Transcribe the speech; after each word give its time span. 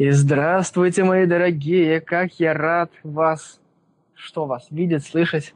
И 0.00 0.10
здравствуйте, 0.12 1.04
мои 1.04 1.26
дорогие, 1.26 2.00
как 2.00 2.40
я 2.40 2.54
рад 2.54 2.90
вас, 3.02 3.60
что 4.14 4.46
вас 4.46 4.66
видеть, 4.70 5.04
слышать. 5.04 5.54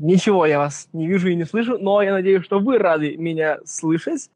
Ничего 0.00 0.46
я 0.46 0.58
вас 0.58 0.88
не 0.92 1.06
вижу 1.06 1.28
и 1.28 1.36
не 1.36 1.44
слышу, 1.44 1.78
но 1.78 2.02
я 2.02 2.10
надеюсь, 2.10 2.42
что 2.42 2.58
вы 2.58 2.78
рады 2.78 3.16
меня 3.16 3.58
слышать. 3.64 4.30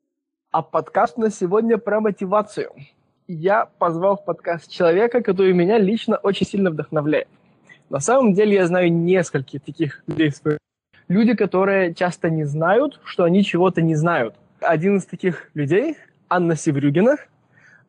А 0.52 0.62
подкаст 0.62 1.16
на 1.16 1.28
сегодня 1.32 1.76
про 1.76 1.98
мотивацию. 1.98 2.70
Я 3.26 3.64
позвал 3.80 4.16
в 4.16 4.24
подкаст 4.24 4.70
человека, 4.70 5.24
который 5.24 5.52
меня 5.54 5.76
лично 5.76 6.18
очень 6.18 6.46
сильно 6.46 6.70
вдохновляет. 6.70 7.26
На 7.90 7.98
самом 7.98 8.34
деле 8.34 8.54
я 8.54 8.66
знаю 8.68 8.92
нескольких 8.92 9.62
таких 9.62 10.04
людей. 10.06 10.32
Люди, 11.08 11.34
которые 11.34 11.94
часто 11.94 12.30
не 12.30 12.44
знают, 12.44 13.00
что 13.02 13.24
они 13.24 13.42
чего-то 13.42 13.82
не 13.82 13.96
знают. 13.96 14.36
Один 14.60 14.98
из 14.98 15.04
таких 15.04 15.50
людей– 15.54 15.96
Анна 16.28 16.54
Севрюгина. 16.54 17.16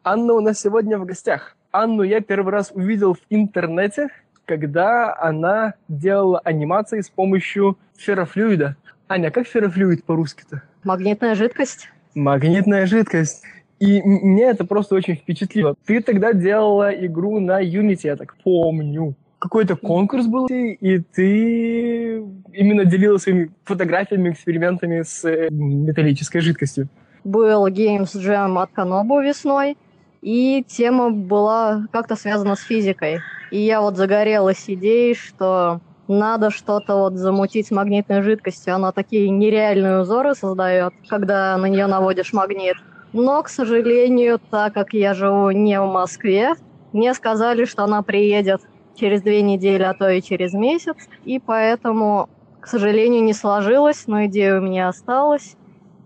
Анна 0.04 0.34
у 0.34 0.40
нас 0.40 0.60
сегодня 0.60 0.98
в 0.98 1.06
гостях. 1.06 1.56
Анну 1.72 2.02
я 2.02 2.20
первый 2.22 2.52
раз 2.52 2.72
увидел 2.74 3.14
в 3.14 3.20
интернете, 3.30 4.08
когда 4.46 5.16
она 5.16 5.76
делала 5.88 6.40
анимации 6.40 7.02
с 7.02 7.10
помощью 7.10 7.78
феррофлюида. 7.96 8.76
Аня, 9.08 9.30
как 9.30 9.48
феррофлюид 9.48 10.04
по-русски-то? 10.04 10.64
Магнитная 10.84 11.36
жидкость. 11.36 11.90
Магнитная 12.16 12.88
жидкость. 12.88 13.44
И 13.80 14.02
меня 14.02 14.50
это 14.50 14.66
просто 14.66 14.96
очень 14.96 15.16
впечатлило. 15.16 15.76
Ты 15.86 16.02
тогда 16.02 16.34
делала 16.34 16.90
игру 16.90 17.40
на 17.40 17.64
Unity, 17.64 18.02
я 18.04 18.16
так 18.16 18.36
помню. 18.44 19.16
Какой-то 19.38 19.78
конкурс 19.78 20.26
был, 20.26 20.48
и 20.48 21.00
ты 21.00 22.18
именно 22.52 22.84
делилась 22.84 23.24
своими 23.24 23.52
фотографиями, 23.64 24.32
экспериментами 24.32 25.04
с 25.04 25.24
э, 25.24 25.48
металлической 25.50 26.40
жидкостью. 26.40 26.90
Был 27.24 27.68
Games 27.68 28.16
Jam 28.16 28.62
от 28.62 28.72
Канобу 28.72 29.22
весной, 29.22 29.78
и 30.22 30.64
тема 30.68 31.10
была 31.12 31.86
как-то 31.92 32.16
связана 32.16 32.56
с 32.56 32.62
физикой. 32.62 33.20
И 33.52 33.60
я 33.60 33.82
вот 33.82 33.98
загорелась 33.98 34.66
идеей, 34.68 35.16
что 35.16 35.82
надо 36.08 36.50
что-то 36.50 36.96
вот 36.96 37.14
замутить 37.14 37.72
магнитной 37.72 38.22
жидкостью. 38.22 38.76
Она 38.76 38.92
такие 38.92 39.30
нереальные 39.30 40.02
узоры 40.02 40.36
создает, 40.36 40.94
когда 41.08 41.56
на 41.58 41.68
нее 41.68 41.88
наводишь 41.88 42.34
магнит. 42.34 42.76
Но, 43.14 43.42
к 43.42 43.50
сожалению, 43.50 44.40
так 44.52 44.74
как 44.74 44.94
я 44.94 45.14
живу 45.14 45.52
не 45.52 45.80
в 45.80 45.86
Москве, 45.86 46.54
мне 46.94 47.14
сказали, 47.14 47.66
что 47.66 47.84
она 47.84 48.02
приедет 48.02 48.62
через 48.96 49.22
две 49.22 49.42
недели, 49.42 49.84
а 49.84 49.94
то 49.94 50.10
и 50.10 50.22
через 50.22 50.54
месяц. 50.54 50.98
И 51.26 51.40
поэтому, 51.40 52.30
к 52.60 52.68
сожалению, 52.68 53.24
не 53.24 53.34
сложилось, 53.34 54.04
но 54.08 54.26
идея 54.26 54.58
у 54.60 54.62
меня 54.62 54.90
осталась. 54.90 55.56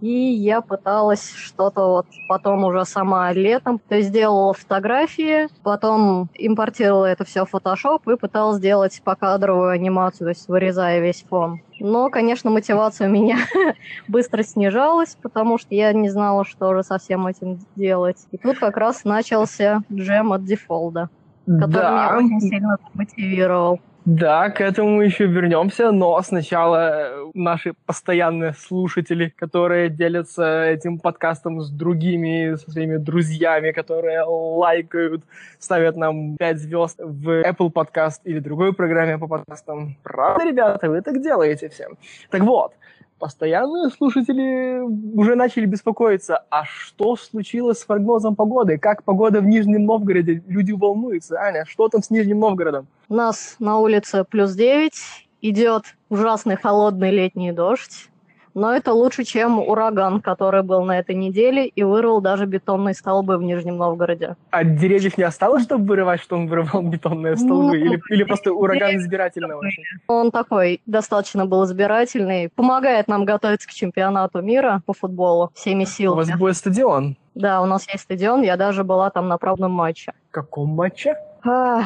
И 0.03 0.33
я 0.33 0.59
пыталась 0.59 1.31
что-то 1.33 1.87
вот 1.87 2.07
потом 2.27 2.65
уже 2.65 2.83
сама 2.83 3.31
летом. 3.31 3.79
То 3.87 3.95
есть 3.95 4.09
сделала 4.09 4.53
фотографии, 4.53 5.47
потом 5.63 6.27
импортировала 6.33 7.05
это 7.05 7.23
все 7.23 7.45
в 7.45 7.53
Photoshop 7.53 8.01
и 8.13 8.17
пыталась 8.17 8.57
сделать 8.57 9.01
покадровую 9.01 9.69
анимацию, 9.69 10.25
то 10.25 10.29
есть 10.31 10.49
вырезая 10.49 10.99
весь 10.99 11.23
фон. 11.23 11.61
Но, 11.79 12.09
конечно, 12.09 12.49
мотивация 12.49 13.07
у 13.07 13.11
меня 13.11 13.37
быстро 14.09 14.43
снижалась, 14.43 15.15
потому 15.21 15.57
что 15.57 15.73
я 15.73 15.93
не 15.93 16.09
знала, 16.09 16.43
что 16.43 16.75
же 16.75 16.83
со 16.83 16.97
всем 16.97 17.25
этим 17.25 17.59
делать. 17.77 18.17
И 18.33 18.37
тут 18.37 18.59
как 18.59 18.75
раз 18.75 19.05
начался 19.05 19.83
джем 19.89 20.33
от 20.33 20.43
дефолда, 20.43 21.11
который 21.45 21.71
да. 21.71 21.91
меня 21.91 22.17
очень 22.17 22.41
сильно 22.41 22.77
мотивировал. 22.93 23.79
Да, 24.05 24.49
к 24.49 24.59
этому 24.59 25.01
еще 25.01 25.27
вернемся, 25.27 25.91
но 25.91 26.21
сначала 26.21 26.91
э, 26.91 27.31
наши 27.33 27.73
постоянные 27.85 28.53
слушатели, 28.53 29.29
которые 29.29 29.89
делятся 29.89 30.65
этим 30.65 30.99
подкастом 30.99 31.61
с 31.61 31.69
другими, 31.69 32.55
со 32.55 32.69
своими 32.69 32.97
друзьями, 32.97 33.71
которые 33.71 34.23
лайкают, 34.23 35.23
ставят 35.57 35.95
нам 35.95 36.35
5 36.35 36.59
звезд 36.59 36.99
в 36.99 37.43
Apple 37.43 37.71
Podcast 37.71 38.19
или 38.25 38.39
другой 38.39 38.73
программе 38.73 39.17
по 39.17 39.27
подкастам. 39.27 39.95
Правда, 40.03 40.43
ребята, 40.43 40.89
вы 40.89 41.01
так 41.01 41.21
делаете 41.21 41.69
всем. 41.69 41.97
Так 42.29 42.41
вот, 42.41 42.73
постоянные 43.19 43.89
слушатели 43.89 44.79
уже 45.17 45.35
начали 45.35 45.65
беспокоиться, 45.65 46.43
а 46.49 46.65
что 46.65 47.15
случилось 47.15 47.79
с 47.79 47.85
прогнозом 47.85 48.35
погоды? 48.35 48.77
Как 48.77 49.03
погода 49.03 49.41
в 49.41 49.45
Нижнем 49.45 49.85
Новгороде? 49.85 50.43
Люди 50.47 50.71
волнуются. 50.71 51.39
Аня, 51.39 51.65
что 51.65 51.89
там 51.89 52.03
с 52.03 52.09
Нижним 52.09 52.39
Новгородом? 52.39 52.87
У 53.09 53.15
нас 53.15 53.55
на 53.59 53.79
улице 53.79 54.23
плюс 54.23 54.53
9, 54.53 54.93
идет 55.41 55.83
ужасный 56.09 56.55
холодный 56.55 57.11
летний 57.11 57.51
дождь 57.51 58.09
но 58.53 58.75
это 58.75 58.93
лучше, 58.93 59.23
чем 59.23 59.59
ураган, 59.59 60.21
который 60.21 60.63
был 60.63 60.83
на 60.83 60.99
этой 60.99 61.15
неделе 61.15 61.67
и 61.67 61.83
вырвал 61.83 62.21
даже 62.21 62.45
бетонные 62.45 62.93
столбы 62.93 63.37
в 63.37 63.43
Нижнем 63.43 63.77
Новгороде. 63.77 64.35
А 64.51 64.63
деревьев 64.63 65.17
не 65.17 65.23
осталось, 65.23 65.63
чтобы 65.63 65.85
вырывать, 65.85 66.21
что 66.21 66.35
он 66.35 66.47
вырывал 66.47 66.81
бетонные 66.89 67.35
столбы? 67.35 67.53
Ну, 67.53 67.73
или, 67.73 68.01
или 68.09 68.23
просто 68.23 68.51
ураган 68.53 68.97
избирательного? 68.97 69.63
Он 70.07 70.31
такой 70.31 70.81
достаточно 70.85 71.45
был 71.45 71.65
избирательный. 71.65 72.49
Помогает 72.49 73.07
нам 73.07 73.25
готовиться 73.25 73.67
к 73.67 73.71
чемпионату 73.71 74.41
мира 74.41 74.81
по 74.85 74.93
футболу 74.93 75.51
всеми 75.53 75.85
силами. 75.85 76.13
У 76.13 76.17
вас 76.17 76.39
будет 76.39 76.57
стадион? 76.57 77.17
Да, 77.35 77.61
у 77.61 77.65
нас 77.65 77.87
есть 77.87 78.03
стадион. 78.03 78.43
Я 78.43 78.57
даже 78.57 78.83
была 78.83 79.09
там 79.09 79.27
на 79.27 79.37
правном 79.37 79.71
матче. 79.71 80.13
Каком 80.29 80.69
матче? 80.69 81.15
А, 81.43 81.83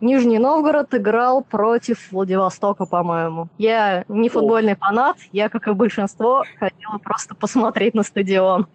Нижний 0.00 0.38
Новгород 0.38 0.94
играл 0.94 1.44
против 1.44 2.10
Владивостока, 2.10 2.86
по-моему. 2.86 3.48
Я 3.58 4.04
не 4.08 4.28
футбольный 4.28 4.74
фанат, 4.76 5.16
я, 5.30 5.48
как 5.48 5.68
и 5.68 5.72
большинство, 5.72 6.44
хотела 6.58 6.98
просто 6.98 7.34
посмотреть 7.34 7.94
на 7.94 8.02
стадион, 8.02 8.66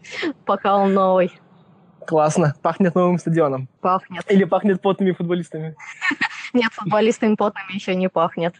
пока 0.45 0.77
он 0.77 0.93
новый. 0.93 1.31
Классно. 2.07 2.55
Пахнет 2.61 2.95
новым 2.95 3.17
стадионом. 3.17 3.67
Пахнет. 3.81 4.23
Или 4.29 4.45
пахнет 4.45 4.81
потными 4.81 5.11
футболистами? 5.11 5.75
Нет, 6.53 6.71
футболистами 6.71 7.35
потными 7.35 7.73
еще 7.73 7.95
не 7.95 8.07
пахнет. 8.07 8.55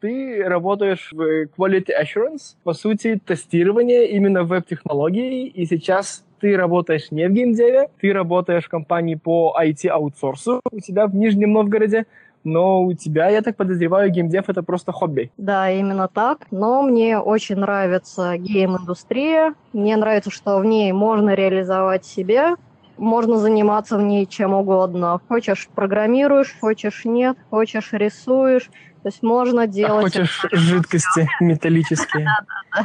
Ты 0.00 0.44
работаешь 0.44 1.10
в 1.12 1.46
Quality 1.56 1.90
Assurance, 2.02 2.56
по 2.62 2.74
сути, 2.74 3.18
тестирование 3.24 4.10
именно 4.10 4.44
веб-технологий, 4.44 5.46
и 5.46 5.66
сейчас 5.66 6.24
ты 6.40 6.56
работаешь 6.56 7.10
не 7.10 7.28
в 7.28 7.32
геймдеве, 7.32 7.88
ты 8.00 8.12
работаешь 8.12 8.64
в 8.64 8.68
компании 8.68 9.14
по 9.14 9.56
IT-аутсорсу 9.60 10.60
у 10.70 10.80
тебя 10.80 11.06
в 11.06 11.14
Нижнем 11.14 11.52
Новгороде, 11.52 12.06
но 12.42 12.82
у 12.82 12.94
тебя, 12.94 13.28
я 13.28 13.42
так 13.42 13.56
подозреваю, 13.56 14.10
геймдев 14.10 14.48
это 14.48 14.62
просто 14.62 14.92
хобби. 14.92 15.30
Да, 15.36 15.70
именно 15.70 16.08
так. 16.08 16.46
Но 16.50 16.82
мне 16.82 17.18
очень 17.18 17.56
нравится 17.56 18.36
гейм-индустрия. 18.38 19.54
Мне 19.74 19.96
нравится, 19.96 20.30
что 20.30 20.58
в 20.58 20.64
ней 20.64 20.90
можно 20.92 21.34
реализовать 21.34 22.06
себя, 22.06 22.56
можно 22.96 23.36
заниматься 23.36 23.98
в 23.98 24.02
ней 24.02 24.26
чем 24.26 24.54
угодно. 24.54 25.20
Хочешь 25.28 25.68
программируешь, 25.74 26.56
хочешь 26.60 27.04
нет, 27.04 27.36
хочешь 27.50 27.92
рисуешь. 27.92 28.70
То 29.02 29.08
есть 29.08 29.22
можно 29.22 29.66
делать... 29.66 30.16
А 30.16 30.20
хочешь 30.20 30.46
жидкости 30.52 31.26
металлические. 31.40 32.26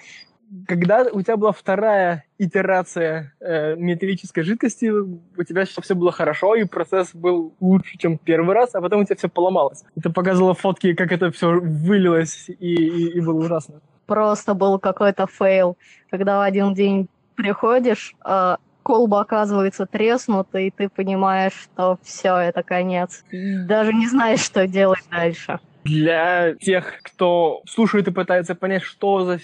Да, 0.50 0.76
да, 0.76 0.76
да 0.76 0.78
когда 0.78 1.06
у 1.12 1.22
тебя 1.22 1.38
была 1.38 1.52
вторая 1.52 2.24
итерация 2.38 3.34
э, 3.40 3.76
металлической 3.76 4.44
жидкости, 4.44 4.90
у 4.90 5.44
тебя 5.44 5.66
все 5.66 5.96
было 5.96 6.12
хорошо, 6.12 6.56
и 6.56 6.66
процесс 6.66 7.14
был 7.14 7.54
лучше, 7.60 7.98
чем 7.98 8.18
первый 8.18 8.56
раз, 8.56 8.76
а 8.76 8.82
потом 8.82 9.02
у 9.02 9.06
тебя 9.06 9.16
все 9.16 9.30
поломалось. 9.30 9.84
Ты 10.02 10.10
показывала 10.10 10.54
фотки, 10.54 10.94
как 10.94 11.12
это 11.12 11.32
все 11.32 11.60
вылилось, 11.60 12.50
и, 12.50 12.76
и, 12.76 13.18
и 13.18 13.22
было 13.22 13.40
ужасно. 13.40 13.82
Просто 14.06 14.54
был 14.54 14.80
какой-то 14.80 15.28
фейл, 15.28 15.78
когда 16.10 16.38
в 16.38 16.42
один 16.42 16.74
день 16.74 17.10
приходишь, 17.36 18.16
а 18.22 18.58
колба 18.84 19.22
оказывается 19.22 19.86
треснута, 19.86 20.60
и 20.60 20.72
ты 20.72 20.88
понимаешь, 20.88 21.54
что 21.54 22.00
все, 22.04 22.38
это 22.38 22.64
конец. 22.64 23.24
Даже 23.32 23.94
не 23.94 24.08
знаешь, 24.08 24.40
что 24.40 24.66
делать 24.66 25.04
дальше 25.12 25.60
для 25.88 26.56
тех, 26.56 27.00
кто 27.02 27.62
слушает 27.68 28.08
и 28.08 28.12
пытается 28.12 28.56
понять, 28.56 28.84
что 28.84 29.26
за 29.26 29.40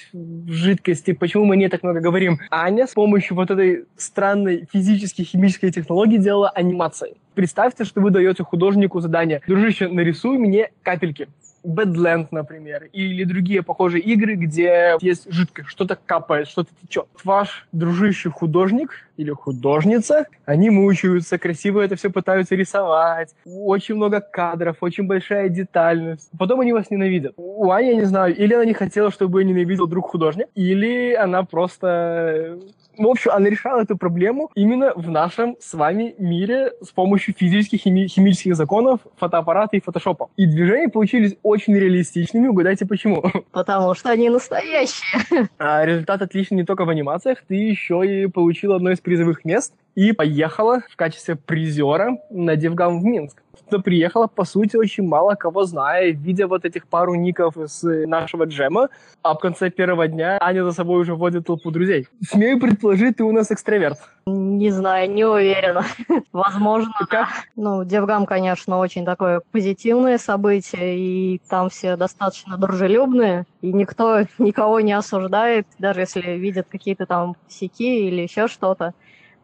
жидкости, 0.48 1.14
почему 1.14 1.46
мы 1.46 1.58
не 1.58 1.70
так 1.70 1.84
много 1.84 2.00
говорим. 2.00 2.40
Аня 2.52 2.88
с 2.88 2.94
помощью 2.94 3.36
вот 3.36 3.52
этой 3.52 3.86
странной 3.98 4.68
физической, 4.72 5.24
химической 5.24 5.72
технологии 5.72 6.18
делала 6.18 6.50
анимации. 6.50 7.16
Представьте, 7.34 7.84
что 7.84 8.01
вы 8.01 8.12
даете 8.12 8.44
художнику 8.44 9.00
задание. 9.00 9.42
Дружище, 9.48 9.88
нарисуй 9.88 10.38
мне 10.38 10.72
капельки. 10.84 11.28
Badland, 11.63 12.27
например, 12.31 12.89
или 12.94 13.24
другие 13.24 13.63
похожие 13.63 14.04
игры, 14.04 14.36
где 14.36 14.98
есть 15.01 15.31
жидкость, 15.31 15.69
что-то 15.69 15.98
капает, 16.06 16.48
что-то 16.48 16.69
течет. 16.81 17.07
Ваш 17.24 17.68
дружище 17.71 18.30
художник 18.30 18.92
или 19.18 19.31
художница, 19.31 20.25
они 20.45 20.69
мучаются, 20.69 21.38
красиво 21.38 21.81
это 21.81 21.95
все 21.95 22.10
пытаются 22.10 22.56
рисовать, 22.56 23.36
очень 23.45 23.95
много 23.95 24.19
кадров, 24.21 24.77
очень 24.81 25.06
большая 25.06 25.50
детальность. 25.50 26.30
Потом 26.38 26.62
они 26.62 26.74
вас 26.74 26.89
ненавидят. 26.89 27.33
У 27.38 27.71
Ани, 27.71 27.89
я 27.89 27.95
не 27.95 28.06
знаю, 28.06 28.36
или 28.36 28.54
она 28.54 28.66
не 28.66 28.74
хотела, 28.74 29.12
чтобы 29.12 29.42
ее 29.42 29.48
ненавидел 29.48 29.88
друг 29.88 30.09
художник, 30.09 30.48
или 30.56 31.13
она 31.13 31.44
просто 31.44 32.59
В 32.98 33.07
общем, 33.07 33.31
она 33.31 33.50
решала 33.50 33.81
эту 33.81 33.98
проблему 33.98 34.51
именно 34.56 34.94
в 34.95 35.10
нашем 35.10 35.56
с 35.60 35.74
вами 35.74 36.16
мире 36.18 36.74
с 36.81 36.90
помощью 36.90 37.34
физических 37.34 37.86
хими- 37.86 38.07
химических 38.07 38.56
законов, 38.56 39.00
фотоаппарата 39.18 39.78
и 39.78 39.81
фотошопа. 39.81 40.30
И 40.38 40.45
движения 40.45 40.90
получились 40.90 41.36
очень 41.44 41.75
реалистичными. 41.75 42.48
Угадайте 42.48 42.86
почему. 42.86 43.24
Потому 43.51 43.94
что 43.95 44.10
они 44.10 44.30
настоящие. 44.30 45.50
А 45.57 45.86
результат 45.86 46.22
отличный 46.22 46.57
не 46.57 46.63
только 46.63 46.86
в 46.86 46.90
анимациях, 46.90 47.40
ты 47.48 47.56
еще 47.56 48.04
и 48.06 48.28
получил 48.28 48.74
одно 48.74 48.92
из 48.92 49.00
призовых 49.00 49.45
мест 49.45 49.74
и 49.95 50.12
поехала 50.12 50.81
в 50.90 50.95
качестве 50.95 51.36
призера 51.36 52.18
на 52.30 52.56
DevGAMM 52.56 53.00
в 53.00 53.04
Минск. 53.04 53.43
Туда 53.70 53.82
приехала, 53.82 54.28
по 54.28 54.46
сути, 54.46 54.76
очень 54.78 55.08
мало 55.08 55.36
кого 55.36 55.64
зная, 55.64 56.12
видя 56.12 56.48
вот 56.48 56.66
этих 56.66 56.88
пару 56.88 57.14
ников 57.16 57.58
из 57.58 57.84
нашего 57.84 58.46
джема, 58.46 58.90
а 59.22 59.36
в 59.36 59.40
конце 59.40 59.70
первого 59.70 60.08
дня 60.08 60.38
Аня 60.42 60.64
за 60.64 60.72
собой 60.72 61.02
уже 61.02 61.14
водит 61.14 61.46
толпу 61.46 61.70
друзей. 61.70 62.08
Смею 62.28 62.60
предположить, 62.60 63.18
ты 63.18 63.24
у 63.24 63.32
нас 63.32 63.52
экстраверт. 63.52 64.00
Не 64.26 64.72
знаю, 64.72 65.12
не 65.12 65.26
уверена. 65.26 65.84
Возможно, 66.32 66.94
Как? 67.10 67.28
Ну, 67.56 67.84
DevGAMM, 67.84 68.25
конечно, 68.26 68.80
очень 68.80 69.06
такое 69.06 69.42
позитивное 69.52 70.18
событие, 70.18 70.98
и 70.98 71.42
там 71.48 71.70
все 71.70 71.96
достаточно 71.96 72.58
дружелюбные, 72.58 73.46
и 73.62 73.72
никто 73.72 74.22
никого 74.40 74.80
не 74.80 74.94
осуждает, 74.94 75.68
даже 75.78 76.02
если 76.02 76.22
видят 76.22 76.68
какие-то 76.70 77.06
там 77.06 77.36
сики 77.48 78.08
или 78.08 78.22
еще 78.22 78.48
что-то. 78.48 78.94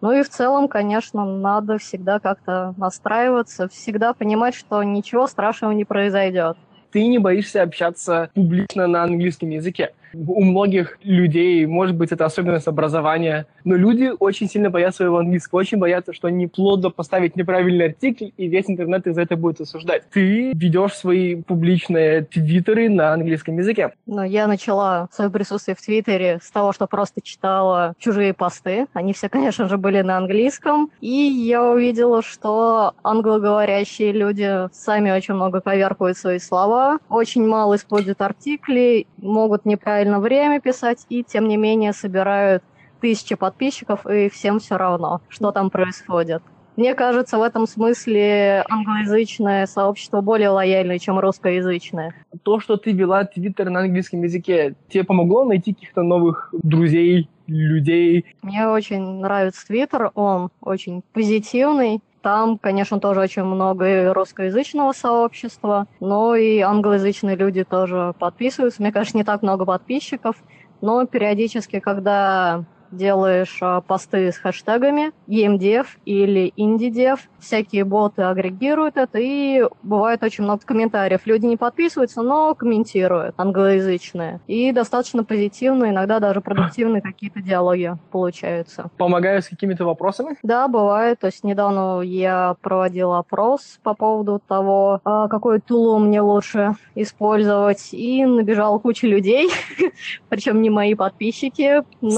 Ну 0.02 0.12
и 0.14 0.24
в 0.24 0.30
целом, 0.30 0.68
конечно, 0.68 1.26
надо 1.26 1.78
всегда 1.78 2.20
как-то 2.20 2.74
настраиваться, 2.78 3.68
всегда 3.68 4.14
понимать, 4.14 4.56
что 4.56 4.82
ничего 4.84 5.28
страшного 5.28 5.74
не 5.74 5.84
произойдет. 5.84 6.58
Ты 6.92 7.06
не 7.06 7.20
боишься 7.20 7.62
общаться 7.62 8.30
публично 8.34 8.88
на 8.88 9.04
английском 9.04 9.50
языке. 9.50 9.94
У 10.14 10.44
многих 10.44 10.98
людей, 11.04 11.66
может 11.66 11.96
быть, 11.96 12.12
это 12.12 12.26
особенность 12.26 12.68
образования, 12.68 13.48
но 13.64 13.76
люди 13.76 14.12
очень 14.20 14.50
сильно 14.50 14.70
боятся 14.70 14.98
своего 14.98 15.20
английского, 15.20 15.60
очень 15.60 15.78
боятся, 15.78 16.14
что 16.14 16.28
они 16.28 16.48
плодно 16.48 16.90
поставить 16.90 17.36
неправильный 17.36 17.88
артикль, 17.88 18.30
и 18.38 18.48
весь 18.48 18.70
интернет 18.70 19.06
из-за 19.08 19.22
этого 19.22 19.40
будет 19.40 19.62
осуждать. 19.62 20.04
Ты 20.12 20.52
ведешь 20.54 20.94
свои 20.94 21.36
публичные 21.36 22.24
твиттеры 22.24 22.90
на 22.90 23.14
английском 23.14 23.58
языке. 23.58 23.94
Но 24.06 24.24
я 24.24 24.48
начала 24.48 25.08
свое 25.12 25.30
присутствие 25.30 25.76
в 25.76 25.82
Твиттере 25.82 26.40
с 26.42 26.50
того, 26.52 26.74
что 26.74 26.88
просто 26.88 27.22
читала 27.22 27.94
чужие 28.00 28.34
посты. 28.34 28.88
Они 28.94 29.14
все, 29.14 29.30
конечно 29.30 29.68
же, 29.68 29.78
были 29.78 30.02
на 30.02 30.18
английском. 30.18 30.90
И 31.02 31.12
я 31.12 31.64
увидела, 31.64 32.22
что 32.22 32.94
англоговорящие 33.04 34.12
люди 34.12 34.70
сами 34.74 35.12
очень 35.12 35.36
много 35.36 35.62
коверкуют 35.62 36.18
свои 36.18 36.40
слова, 36.40 37.00
очень 37.10 37.46
мало 37.46 37.76
используют 37.76 38.22
артикли, 38.22 39.08
могут 39.18 39.66
неправильно 39.66 39.99
время 40.20 40.62
писать, 40.62 41.06
и 41.10 41.24
тем 41.24 41.48
не 41.48 41.58
менее 41.58 41.94
собирают 41.94 42.64
тысячи 43.02 43.36
подписчиков, 43.36 44.06
и 44.06 44.30
всем 44.30 44.60
все 44.60 44.78
равно, 44.78 45.22
что 45.30 45.52
там 45.52 45.70
происходит. 45.70 46.42
Мне 46.76 46.96
кажется, 46.96 47.38
в 47.38 47.42
этом 47.42 47.68
смысле 47.68 48.64
англоязычное 48.70 49.66
сообщество 49.66 50.22
более 50.22 50.48
лояльное, 50.48 50.98
чем 50.98 51.20
русскоязычное. 51.20 52.14
То, 52.44 52.62
что 52.62 52.78
ты 52.78 52.94
вела 52.94 53.26
твиттер 53.26 53.70
на 53.70 53.82
английском 53.82 54.24
языке, 54.24 54.76
тебе 54.88 55.04
помогло 55.04 55.44
найти 55.44 55.74
каких-то 55.74 56.04
новых 56.04 56.54
друзей, 56.54 57.30
людей? 57.48 58.26
Мне 58.42 58.68
очень 58.68 59.20
нравится 59.20 59.68
твиттер, 59.68 60.12
он 60.16 60.52
очень 60.62 61.02
позитивный, 61.14 62.00
там, 62.22 62.58
конечно, 62.60 63.00
тоже 63.00 63.22
очень 63.22 63.44
много 63.44 64.14
русскоязычного 64.14 64.92
сообщества, 64.94 65.88
но 66.00 66.36
и 66.36 66.60
англоязычные 66.60 67.36
люди 67.36 67.64
тоже 67.64 68.14
подписываются. 68.20 68.82
Мне, 68.82 68.92
конечно, 68.92 69.18
не 69.18 69.24
так 69.24 69.42
много 69.42 69.66
подписчиков, 69.66 70.44
но 70.82 71.06
периодически, 71.06 71.80
когда 71.80 72.64
делаешь 72.92 73.58
а, 73.62 73.82
посты 73.82 74.32
с 74.32 74.38
хэштегами 74.38 75.12
GameDev 75.28 75.86
или 76.06 76.54
IndieDev, 76.58 77.20
всякие 77.40 77.84
боты 77.84 78.24
агрегируют 78.24 78.98
это, 78.98 79.20
и 79.20 79.64
бывает 79.84 80.24
очень 80.24 80.44
много 80.44 80.62
комментариев. 80.66 81.22
Люди 81.26 81.46
не 81.46 81.58
подписываются, 81.58 82.22
но 82.22 82.54
комментируют 82.56 83.36
англоязычные. 83.38 84.40
И 84.48 84.72
достаточно 84.72 85.24
позитивные, 85.24 85.92
иногда 85.92 86.20
даже 86.20 86.42
продуктивные 86.42 87.02
какие-то 87.02 87.42
диалоги 87.42 87.94
получаются. 88.12 88.90
Помогаю 88.98 89.42
с 89.42 89.48
какими-то 89.48 89.86
вопросами? 89.86 90.38
Да, 90.44 90.68
бывает. 90.68 91.20
То 91.20 91.28
есть 91.28 91.44
недавно 91.44 92.02
я 92.02 92.56
проводила 92.62 93.20
опрос 93.20 93.80
по 93.84 93.94
поводу 93.94 94.42
того, 94.48 95.02
а, 95.04 95.28
какой 95.28 95.60
тулу 95.60 96.00
мне 96.00 96.22
лучше 96.22 96.76
использовать, 96.96 97.90
и 97.94 98.26
набежала 98.26 98.80
куча 98.80 99.08
людей, 99.08 99.50
причем 100.30 100.62
не 100.62 100.70
мои 100.70 100.96
подписчики. 100.96 101.84
С 102.02 102.16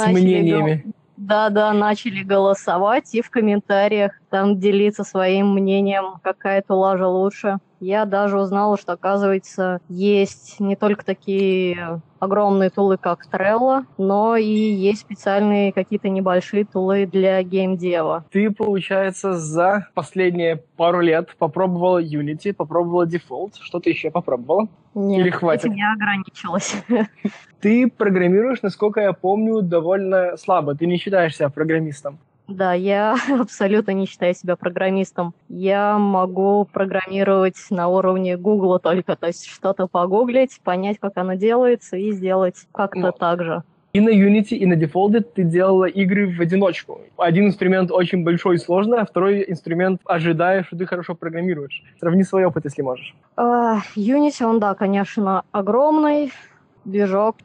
мнениями. 0.61 0.93
Да-да, 1.17 1.71
начали 1.73 2.23
голосовать 2.23 3.13
и 3.13 3.21
в 3.21 3.29
комментариях 3.29 4.20
там 4.31 4.57
делиться 4.59 5.03
своим 5.03 5.53
мнением, 5.53 6.15
какая 6.23 6.63
тула 6.63 6.95
лучше. 7.07 7.57
Я 7.79 8.05
даже 8.05 8.39
узнала, 8.39 8.77
что, 8.77 8.93
оказывается, 8.93 9.79
есть 9.89 10.59
не 10.59 10.75
только 10.75 11.03
такие 11.03 12.01
огромные 12.19 12.69
тулы, 12.69 12.97
как 12.97 13.25
Trello, 13.31 13.83
но 13.97 14.35
и 14.37 14.45
есть 14.45 15.01
специальные 15.01 15.73
какие-то 15.73 16.07
небольшие 16.07 16.63
тулы 16.63 17.07
для 17.07 17.41
геймдева. 17.41 18.25
Ты, 18.31 18.51
получается, 18.51 19.33
за 19.33 19.87
последние 19.95 20.57
пару 20.77 21.01
лет 21.01 21.35
попробовала 21.37 22.01
Unity, 22.01 22.53
попробовала 22.53 23.07
Default, 23.07 23.53
что-то 23.59 23.89
еще 23.89 24.11
попробовала? 24.11 24.67
Нет, 24.93 25.21
Или 25.21 25.31
хватит? 25.31 25.65
этим 25.65 25.73
я 25.75 25.93
ограничилась. 25.93 26.75
Ты 27.59 27.89
программируешь, 27.89 28.61
насколько 28.61 29.01
я 29.01 29.13
помню, 29.13 29.61
довольно 29.61 30.37
слабо. 30.37 30.75
Ты 30.75 30.85
не 30.85 30.97
считаешь 30.97 31.35
себя 31.35 31.49
программистом. 31.49 32.19
Да, 32.51 32.73
я 32.73 33.15
абсолютно 33.39 33.91
не 33.91 34.05
считаю 34.05 34.33
себя 34.35 34.55
программистом. 34.55 35.33
Я 35.49 35.97
могу 35.97 36.65
программировать 36.65 37.57
на 37.69 37.87
уровне 37.87 38.37
Гугла 38.37 38.79
только, 38.79 39.15
то 39.15 39.27
есть 39.27 39.47
что-то 39.47 39.87
погуглить, 39.87 40.59
понять, 40.63 40.99
как 40.99 41.13
оно 41.17 41.35
делается, 41.35 41.97
и 41.97 42.11
сделать 42.11 42.55
как-то 42.71 42.99
Ну, 42.99 43.11
так 43.11 43.43
же. 43.43 43.63
И 43.93 43.99
на 43.99 44.09
Unity, 44.09 44.55
и 44.55 44.65
на 44.65 44.75
Default 44.75 45.21
ты 45.35 45.43
делала 45.43 45.83
игры 45.85 46.33
в 46.33 46.39
одиночку. 46.39 47.01
Один 47.17 47.47
инструмент 47.47 47.91
очень 47.91 48.23
большой 48.23 48.55
и 48.55 48.59
сложный, 48.59 48.99
а 48.99 49.05
второй 49.05 49.43
инструмент 49.49 49.99
ожидая, 50.05 50.63
что 50.63 50.77
ты 50.77 50.85
хорошо 50.85 51.13
программируешь. 51.13 51.83
Сравни 51.99 52.23
свой 52.23 52.45
опыт, 52.45 52.63
если 52.65 52.81
можешь. 52.83 53.13
А, 53.35 53.79
Unity, 53.97 54.45
он, 54.45 54.59
да, 54.59 54.75
конечно, 54.75 55.43
огромный 55.51 56.31
движок. 56.85 57.35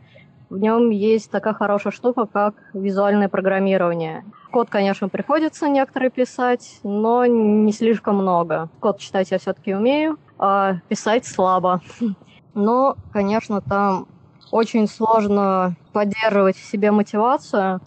В 0.48 0.58
нем 0.58 0.90
есть 0.90 1.30
такая 1.30 1.54
хорошая 1.54 1.92
штука, 1.92 2.26
как 2.26 2.54
визуальное 2.72 3.28
программирование. 3.28 4.24
Код, 4.52 4.70
конечно, 4.70 5.08
приходится 5.08 5.68
некоторые 5.68 6.10
писать, 6.10 6.78
но 6.84 7.26
не 7.26 7.72
слишком 7.72 8.16
много. 8.16 8.68
Код 8.80 8.98
читать 8.98 9.30
я 9.32 9.38
все-таки 9.38 9.74
умею, 9.74 10.18
а 10.38 10.76
писать 10.88 11.26
слабо. 11.26 11.80
Но, 12.54 12.96
конечно, 13.12 13.60
там 13.60 14.06
очень 14.50 14.86
сложно 14.86 15.74
поддерживать 15.92 16.56
в 16.56 16.64
себе 16.64 16.90
мотивацию. 16.90 17.80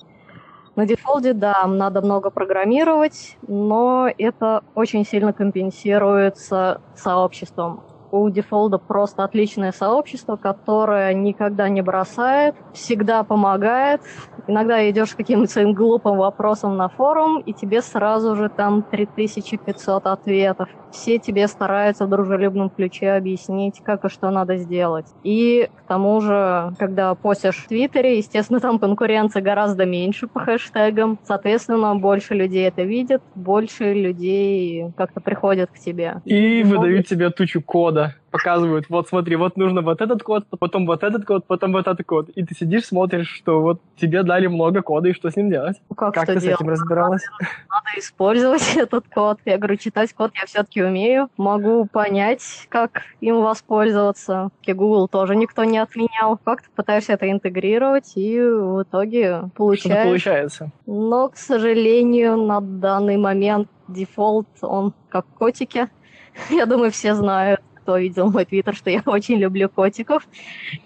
На 0.75 0.85
дефолте, 0.85 1.33
да, 1.33 1.65
надо 1.65 2.01
много 2.01 2.29
программировать, 2.29 3.37
но 3.47 4.07
это 4.17 4.63
очень 4.75 5.05
сильно 5.05 5.33
компенсируется 5.33 6.81
сообществом. 6.95 7.83
У 8.11 8.29
дефолда 8.29 8.77
просто 8.79 9.23
отличное 9.23 9.71
сообщество, 9.71 10.35
которое 10.35 11.13
никогда 11.13 11.69
не 11.69 11.81
бросает, 11.81 12.55
всегда 12.73 13.23
помогает. 13.23 14.01
Иногда 14.47 14.89
идешь 14.89 15.13
каким-то 15.15 15.51
своим 15.51 15.73
глупым 15.73 16.17
вопросом 16.17 16.75
на 16.75 16.89
форум, 16.89 17.39
и 17.39 17.53
тебе 17.53 17.81
сразу 17.81 18.35
же 18.35 18.49
там 18.49 18.81
3500 18.81 20.07
ответов. 20.07 20.69
Все 20.91 21.19
тебе 21.19 21.47
стараются 21.47 22.07
в 22.07 22.09
дружелюбном 22.09 22.71
ключе 22.71 23.11
объяснить, 23.11 23.79
как 23.83 24.05
и 24.05 24.09
что 24.09 24.31
надо 24.31 24.57
сделать. 24.57 25.05
И 25.23 25.69
к 25.83 25.87
тому 25.87 26.19
же, 26.21 26.73
когда 26.79 27.13
постишь 27.13 27.57
в 27.57 27.67
Твиттере, 27.67 28.17
естественно, 28.17 28.59
там 28.59 28.79
конкуренция 28.79 29.43
гораздо 29.43 29.85
меньше 29.85 30.27
по 30.27 30.39
хэштегам. 30.39 31.19
Соответственно, 31.25 31.95
больше 31.95 32.33
людей 32.33 32.67
это 32.67 32.81
видят, 32.81 33.21
больше 33.35 33.93
людей 33.93 34.91
как-то 34.97 35.21
приходят 35.21 35.69
к 35.69 35.77
тебе. 35.77 36.21
И 36.25 36.63
выдают 36.63 37.07
тебе 37.07 37.29
тучу 37.29 37.61
кода. 37.61 37.98
Показывают, 38.31 38.85
вот 38.89 39.07
смотри, 39.09 39.35
вот 39.35 39.57
нужно 39.57 39.81
вот 39.81 40.01
этот 40.01 40.21
код, 40.21 40.45
потом 40.59 40.85
вот 40.85 41.03
этот 41.03 41.25
код, 41.25 41.45
потом 41.47 41.71
вот 41.71 41.87
этот 41.87 42.05
код. 42.05 42.29
И 42.29 42.45
ты 42.45 42.53
сидишь, 42.53 42.85
смотришь, 42.85 43.27
что 43.27 43.61
вот 43.61 43.81
тебе 43.99 44.21
дали 44.21 44.45
много 44.45 44.83
кода, 44.83 45.09
и 45.09 45.13
что 45.13 45.31
с 45.31 45.35
ним 45.35 45.49
делать? 45.49 45.77
Как, 45.97 46.13
Как 46.13 46.23
что 46.25 46.33
ты 46.33 46.39
с 46.39 46.43
делать? 46.43 46.61
этим 46.61 46.69
разбиралась? 46.69 47.23
Надо 47.39 47.87
использовать 47.97 48.61
этот 48.77 49.05
код. 49.11 49.39
Я 49.45 49.57
говорю, 49.57 49.77
читать 49.77 50.13
код 50.13 50.31
я 50.39 50.45
все-таки 50.45 50.83
умею. 50.83 51.29
Могу 51.37 51.85
понять, 51.85 52.67
как 52.69 53.01
им 53.19 53.41
воспользоваться. 53.41 54.49
И 54.63 54.73
Google 54.73 55.07
тоже 55.07 55.35
никто 55.35 55.63
не 55.63 55.79
отменял. 55.79 56.37
Как-то 56.37 56.69
пытаешься 56.75 57.13
это 57.13 57.31
интегрировать, 57.31 58.13
и 58.15 58.39
в 58.39 58.83
итоге 58.83 59.49
получаешь. 59.55 60.05
получается. 60.07 60.69
Но, 60.85 61.29
к 61.29 61.37
сожалению, 61.37 62.37
на 62.37 62.61
данный 62.61 63.17
момент 63.17 63.69
дефолт, 63.87 64.47
он 64.61 64.93
как 65.09 65.25
котики. 65.37 65.89
Я 66.51 66.65
думаю, 66.67 66.91
все 66.91 67.15
знают, 67.15 67.59
кто 67.89 67.97
видел 67.97 68.29
мой 68.29 68.45
твиттер, 68.45 68.75
что 68.75 68.91
я 68.91 69.01
очень 69.07 69.37
люблю 69.37 69.67
котиков. 69.67 70.27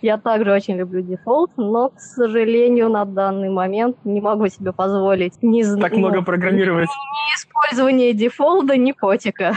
Я 0.01 0.17
также 0.17 0.53
очень 0.53 0.77
люблю 0.77 1.01
дефолт, 1.01 1.51
но, 1.57 1.89
к 1.89 1.99
сожалению, 1.99 2.89
на 2.89 3.03
данный 3.03 3.49
момент 3.49 3.97
не 4.05 4.21
могу 4.21 4.47
себе 4.47 4.71
позволить 4.71 5.33
не 5.43 5.63
Так 5.81 5.93
много 5.93 6.21
программировать. 6.21 6.87
Ни 6.87 7.35
использование 7.35 8.13
дефолда, 8.13 8.77
ни 8.77 8.93
котика. 8.93 9.53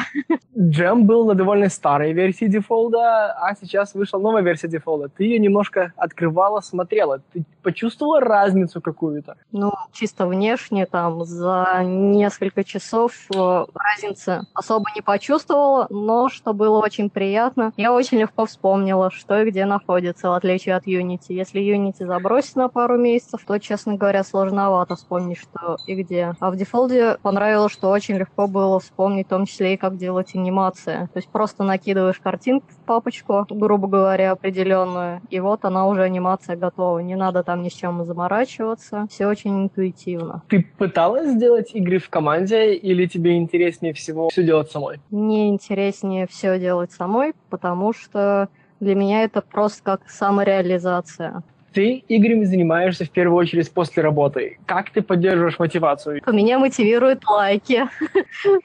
Джем 0.59 1.07
был 1.07 1.27
на 1.27 1.35
довольно 1.35 1.69
старой 1.69 2.13
версии 2.13 2.47
дефолда, 2.47 3.33
а 3.33 3.55
сейчас 3.55 3.95
вышла 3.95 4.19
новая 4.19 4.43
версия 4.43 4.69
дефолда. 4.69 5.09
Ты 5.09 5.25
ее 5.25 5.39
немножко 5.39 5.93
открывала, 5.97 6.61
смотрела. 6.61 7.21
Ты 7.33 7.45
почувствовала 7.63 8.21
разницу 8.21 8.81
какую-то? 8.81 9.37
Ну, 9.53 9.73
чисто 9.93 10.27
внешне, 10.27 10.87
там, 10.87 11.25
за 11.25 11.83
несколько 11.85 12.65
часов 12.65 13.13
э, 13.35 13.65
разницы 13.75 14.47
особо 14.55 14.87
не 14.95 15.03
почувствовала, 15.03 15.87
но 15.91 16.29
что 16.29 16.53
было 16.55 16.79
очень 16.79 17.11
приятно, 17.11 17.36
я 17.77 17.93
очень 17.93 18.19
легко 18.19 18.47
вспомнила, 18.47 19.11
что 19.11 19.43
и 19.43 19.51
где 19.51 19.65
находится, 19.65 20.31
в 20.31 20.33
отличие 20.33 20.75
от 20.75 20.87
Unity. 20.87 21.29
Если 21.29 21.61
Unity 21.61 22.07
забросить 22.07 22.57
на 22.57 22.69
пару 22.69 22.97
месяцев, 22.97 23.41
то, 23.47 23.59
честно 23.59 23.95
говоря, 23.95 24.25
сложновато 24.25 24.97
вспомнить, 24.97 25.39
что 25.39 25.77
и 25.87 25.95
где. 25.95 26.35
А 26.41 26.51
в 26.51 26.57
дефолде 26.57 27.19
понравилось, 27.23 27.73
что 27.73 27.91
очень 27.91 28.17
легко 28.17 28.47
было 28.47 28.81
вспомнить, 28.81 29.27
в 29.27 29.31
том 29.31 29.47
числе 29.47 29.75
и 29.75 29.77
как 29.77 29.97
делать 29.97 30.35
анимация. 30.35 31.09
То 31.13 31.19
есть 31.19 31.29
просто 31.29 31.63
накидываешь 31.65 32.19
картинку 32.19 32.67
в 32.71 32.85
папочку, 32.87 33.47
грубо 33.51 33.89
говоря, 33.89 34.33
определенную, 34.33 35.21
и 35.31 35.41
вот 35.41 35.65
она 35.65 35.87
уже 35.87 36.03
анимация 36.03 36.57
готова. 36.57 36.99
Не 37.01 37.17
надо 37.17 37.43
там 37.43 37.63
ни 37.63 37.69
с 37.69 37.73
чем 37.73 38.05
заморачиваться. 38.05 39.07
Все 39.11 39.27
очень 39.27 39.65
интуитивно. 39.65 40.43
Ты 40.49 40.67
пыталась 40.79 41.31
сделать 41.31 41.75
игры 41.75 41.99
в 41.99 42.09
команде 42.09 42.75
или 42.75 43.07
тебе 43.07 43.37
интереснее 43.37 43.93
всего 43.93 44.29
все 44.29 44.43
делать 44.43 44.71
самой? 44.71 45.01
Мне 45.11 45.49
интереснее 45.49 46.27
все 46.27 46.59
делать 46.59 46.93
самой, 46.93 47.26
потому 47.51 47.93
что 47.93 48.49
для 48.81 48.95
меня 48.95 49.25
это 49.25 49.41
просто 49.41 49.83
как 49.83 50.11
самореализация. 50.11 51.43
Ты 51.73 52.03
играми 52.09 52.45
занимаешься 52.45 53.05
в 53.05 53.11
первую 53.11 53.37
очередь 53.37 53.71
после 53.71 54.03
работы. 54.03 54.59
Как 54.65 54.89
ты 54.89 55.03
поддерживаешь 55.03 55.59
мотивацию? 55.59 56.23
Меня 56.27 56.59
мотивируют 56.59 57.27
лайки. 57.27 57.87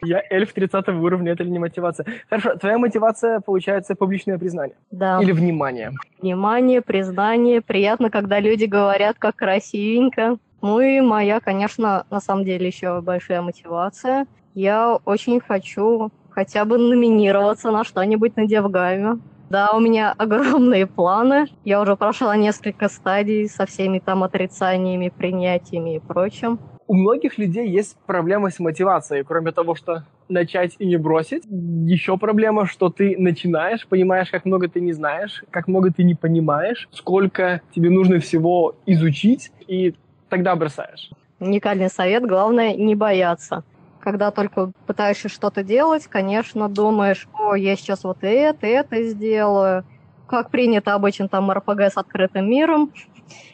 Я 0.02 0.24
эльф 0.30 0.54
30 0.54 0.88
уровня, 0.88 1.34
это 1.34 1.44
ли 1.44 1.52
не 1.52 1.60
мотивация? 1.60 2.06
Хорошо, 2.30 2.56
твоя 2.56 2.78
мотивация, 2.78 3.42
получается, 3.42 3.96
публичное 3.96 4.38
признание? 4.38 4.78
Да. 4.92 5.20
Или 5.22 5.34
внимание? 5.34 5.92
Внимание, 6.22 6.82
признание. 6.82 7.60
Приятно, 7.60 8.10
когда 8.10 8.40
люди 8.40 8.64
говорят, 8.64 9.18
как 9.20 9.36
красивенько. 9.36 10.38
Ну 10.62 10.80
и 10.80 11.02
моя, 11.02 11.42
конечно, 11.42 12.06
на 12.10 12.22
самом 12.22 12.46
деле 12.46 12.68
еще 12.68 13.02
большая 13.02 13.42
мотивация. 13.42 14.26
Я 14.54 14.98
очень 15.04 15.42
хочу 15.42 16.12
хотя 16.32 16.66
бы 16.66 16.78
номинироваться 16.78 17.72
на 17.72 17.84
что-нибудь 17.84 18.36
на 18.36 18.48
Девгаме. 18.48 19.20
Да, 19.50 19.74
у 19.74 19.80
меня 19.80 20.14
огромные 20.18 20.88
планы. 20.88 21.46
Я 21.64 21.82
уже 21.82 21.96
прошла 21.96 22.36
несколько 22.36 22.88
стадий 22.88 23.48
со 23.48 23.66
всеми 23.66 24.00
там 24.00 24.24
отрицаниями, 24.24 25.12
принятиями 25.16 25.98
и 25.98 26.00
прочим. 26.00 26.60
У 26.88 26.94
многих 26.94 27.38
людей 27.38 27.70
есть 27.70 27.98
проблемы 28.06 28.50
с 28.52 28.60
мотивацией, 28.60 29.24
кроме 29.24 29.52
того, 29.52 29.76
что 29.76 30.04
начать 30.28 30.76
и 30.80 30.86
не 30.86 30.98
бросить. 30.98 31.44
Еще 31.46 32.18
проблема, 32.18 32.66
что 32.66 32.90
ты 32.90 33.16
начинаешь, 33.18 33.88
понимаешь, 33.88 34.30
как 34.30 34.46
много 34.46 34.68
ты 34.68 34.82
не 34.82 34.94
знаешь, 34.94 35.44
как 35.52 35.68
много 35.68 35.92
ты 35.92 36.04
не 36.04 36.16
понимаешь, 36.16 36.90
сколько 36.92 37.62
тебе 37.74 37.90
нужно 37.90 38.20
всего 38.20 38.76
изучить, 38.86 39.52
и 39.68 39.96
тогда 40.30 40.56
бросаешь. 40.56 41.12
Уникальный 41.40 41.90
совет, 41.90 42.26
главное 42.26 42.76
не 42.76 42.96
бояться 42.96 43.64
когда 44.02 44.32
только 44.32 44.72
пытаешься 44.86 45.30
что-то 45.30 45.64
делать, 45.64 46.08
конечно, 46.08 46.68
думаешь, 46.68 47.28
о, 47.34 47.56
я 47.56 47.76
сейчас 47.76 48.04
вот 48.04 48.18
это, 48.22 48.68
это 48.68 49.04
сделаю. 49.04 49.86
Как 50.28 50.50
принято 50.50 50.94
обычно 50.94 51.28
там 51.28 51.52
РПГ 51.52 51.82
с 51.82 51.98
открытым 51.98 52.50
миром, 52.50 52.92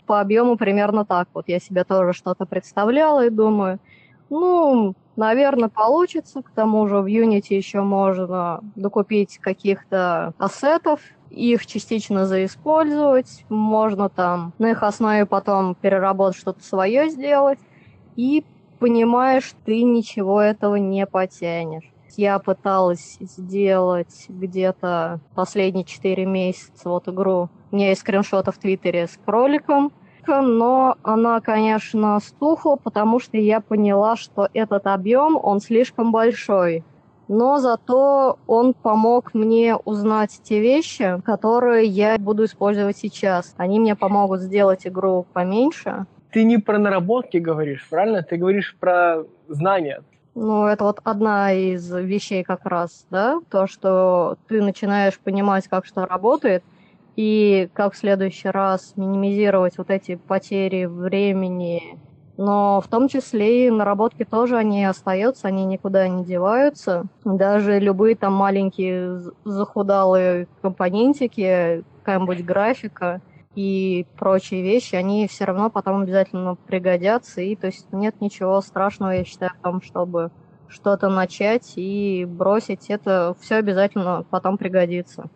по 0.05 0.19
объему 0.19 0.57
примерно 0.57 1.05
так. 1.05 1.27
Вот 1.33 1.45
я 1.47 1.59
себе 1.59 1.83
тоже 1.83 2.13
что-то 2.13 2.45
представляла 2.45 3.25
и 3.25 3.29
думаю, 3.29 3.79
ну, 4.29 4.93
наверное, 5.15 5.69
получится. 5.69 6.41
К 6.41 6.51
тому 6.51 6.87
же 6.87 6.97
в 6.97 7.05
Unity 7.05 7.53
еще 7.55 7.81
можно 7.81 8.61
докупить 8.75 9.39
каких-то 9.39 10.33
ассетов, 10.37 11.01
их 11.29 11.65
частично 11.65 12.25
заиспользовать, 12.25 13.43
можно 13.49 14.09
там 14.09 14.53
на 14.59 14.71
их 14.71 14.83
основе 14.83 15.25
потом 15.25 15.75
переработать 15.75 16.39
что-то 16.39 16.63
свое 16.63 17.09
сделать. 17.09 17.59
И 18.15 18.45
понимаешь, 18.79 19.53
ты 19.65 19.83
ничего 19.83 20.41
этого 20.41 20.75
не 20.75 21.05
потянешь. 21.05 21.91
Я 22.15 22.39
пыталась 22.39 23.17
сделать 23.19 24.25
где-то 24.29 25.19
последние 25.35 25.85
4 25.85 26.25
месяца 26.25 26.89
вот 26.89 27.07
игру. 27.07 27.49
У 27.71 27.75
меня 27.75 27.89
есть 27.89 28.01
скриншоты 28.01 28.51
в 28.51 28.57
Твиттере 28.57 29.07
с 29.07 29.19
кроликом, 29.23 29.91
но 30.27 30.95
она, 31.03 31.39
конечно, 31.41 32.19
стухла, 32.19 32.75
потому 32.75 33.19
что 33.19 33.37
я 33.37 33.61
поняла, 33.61 34.15
что 34.15 34.49
этот 34.53 34.87
объем, 34.87 35.37
он 35.41 35.59
слишком 35.59 36.11
большой. 36.11 36.83
Но 37.27 37.59
зато 37.59 38.39
он 38.47 38.73
помог 38.73 39.33
мне 39.33 39.75
узнать 39.75 40.39
те 40.43 40.61
вещи, 40.61 41.21
которые 41.25 41.85
я 41.85 42.17
буду 42.17 42.45
использовать 42.45 42.97
сейчас. 42.97 43.53
Они 43.57 43.79
мне 43.79 43.95
помогут 43.95 44.39
сделать 44.41 44.87
игру 44.87 45.25
поменьше, 45.33 46.05
ты 46.31 46.43
не 46.43 46.57
про 46.57 46.77
наработки 46.77 47.37
говоришь, 47.37 47.87
правильно? 47.89 48.23
Ты 48.23 48.37
говоришь 48.37 48.75
про 48.79 49.23
знания. 49.47 50.03
Ну, 50.35 50.67
это 50.67 50.83
вот 50.83 50.99
одна 51.03 51.51
из 51.51 51.91
вещей 51.91 52.43
как 52.43 52.65
раз, 52.65 53.07
да, 53.09 53.39
то, 53.49 53.65
что 53.65 54.37
ты 54.47 54.61
начинаешь 54.61 55.17
понимать, 55.17 55.67
как 55.67 55.85
что 55.85 56.05
работает, 56.05 56.63
и 57.15 57.69
как 57.73 57.93
в 57.93 57.97
следующий 57.97 58.49
раз 58.49 58.93
минимизировать 58.95 59.79
вот 59.79 59.89
эти 59.89 60.15
потери 60.15 60.85
времени. 60.85 61.97
Но 62.37 62.81
в 62.81 62.87
том 62.87 63.07
числе 63.07 63.65
и 63.65 63.71
наработки 63.71 64.23
тоже 64.23 64.57
они 64.57 64.85
остаются, 64.85 65.47
они 65.47 65.65
никуда 65.65 66.07
не 66.07 66.23
деваются. 66.23 67.05
Даже 67.25 67.79
любые 67.79 68.15
там 68.15 68.33
маленькие 68.33 69.19
захудалые 69.43 70.47
компонентики, 70.61 71.83
какая-нибудь 72.03 72.45
графика– 72.45 73.21
и 73.57 74.07
прочие 74.15 74.63
вещи, 74.63 74.95
они 74.95 75.27
все 75.27 75.45
равно 75.45 75.71
потом 75.71 76.01
обязательно 76.03 76.57
пригодятся. 76.65 77.41
И 77.41 77.55
то 77.57 77.67
есть 77.67 77.87
нет 77.91 78.15
ничего 78.21 78.61
страшного, 78.61 79.11
я 79.11 79.25
считаю, 79.25 79.51
в 79.59 79.63
том, 79.63 79.81
чтобы 79.81 80.31
что-то 80.67 81.09
начать 81.09 81.73
и 81.77 82.25
бросить. 82.27 82.89
Это 82.89 83.35
все 83.41 83.55
обязательно 83.57 84.25
потом 84.29 84.57
пригодится 84.57 85.29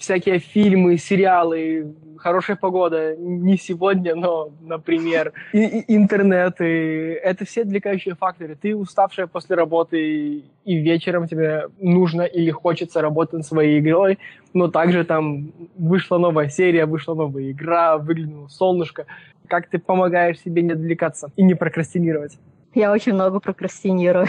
всякие 0.00 0.38
фильмы, 0.38 0.96
сериалы, 0.98 1.94
хорошая 2.18 2.56
погода, 2.56 3.16
не 3.16 3.56
сегодня, 3.56 4.14
но, 4.14 4.50
например, 4.60 5.32
и, 5.52 5.62
и 5.62 5.96
интернет, 5.96 6.60
и 6.60 7.18
это 7.22 7.44
все 7.44 7.62
отвлекающие 7.62 8.14
факторы. 8.14 8.56
Ты 8.56 8.74
уставшая 8.74 9.26
после 9.26 9.56
работы, 9.56 10.42
и 10.64 10.74
вечером 10.78 11.28
тебе 11.28 11.68
нужно 11.78 12.22
или 12.22 12.50
хочется 12.50 13.02
работать 13.02 13.34
над 13.34 13.46
своей 13.46 13.80
игрой, 13.80 14.18
но 14.54 14.68
также 14.68 15.04
там 15.04 15.52
вышла 15.76 16.18
новая 16.18 16.48
серия, 16.48 16.86
вышла 16.86 17.14
новая 17.14 17.50
игра, 17.50 17.98
выглянуло 17.98 18.48
солнышко. 18.48 19.06
Как 19.48 19.68
ты 19.68 19.78
помогаешь 19.78 20.40
себе 20.40 20.62
не 20.62 20.72
отвлекаться 20.72 21.30
и 21.36 21.42
не 21.42 21.54
прокрастинировать? 21.54 22.38
Я 22.74 22.90
очень 22.90 23.12
много 23.12 23.38
прокрастинирую. 23.38 24.26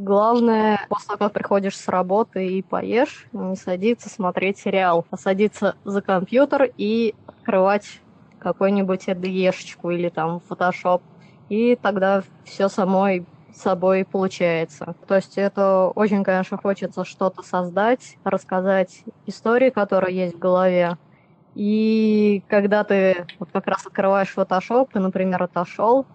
Главное, 0.00 0.78
после 0.88 1.06
того, 1.08 1.18
как 1.18 1.32
приходишь 1.32 1.76
с 1.76 1.88
работы 1.88 2.46
и 2.46 2.62
поешь, 2.62 3.26
не 3.32 3.56
садиться 3.56 4.08
смотреть 4.08 4.56
сериал, 4.58 5.04
а 5.10 5.16
садиться 5.16 5.74
за 5.84 6.02
компьютер 6.02 6.70
и 6.76 7.16
открывать 7.26 8.00
какой-нибудь 8.38 9.08
IDE-шечку 9.08 9.90
или 9.90 10.08
там 10.08 10.40
Photoshop. 10.48 11.02
И 11.48 11.74
тогда 11.74 12.22
все 12.44 12.68
самой 12.68 13.26
собой 13.52 14.04
получается. 14.04 14.94
То 15.08 15.16
есть 15.16 15.36
это 15.36 15.88
очень, 15.88 16.22
конечно, 16.22 16.58
хочется 16.58 17.04
что-то 17.04 17.42
создать, 17.42 18.18
рассказать 18.22 19.02
истории, 19.26 19.70
которые 19.70 20.16
есть 20.16 20.36
в 20.36 20.38
голове. 20.38 20.96
И 21.56 22.44
когда 22.46 22.84
ты 22.84 23.26
вот 23.40 23.50
как 23.50 23.66
раз 23.66 23.84
открываешь 23.84 24.32
Photoshop, 24.36 24.90
ты, 24.92 25.00
например, 25.00 25.42
отошел, 25.42 26.06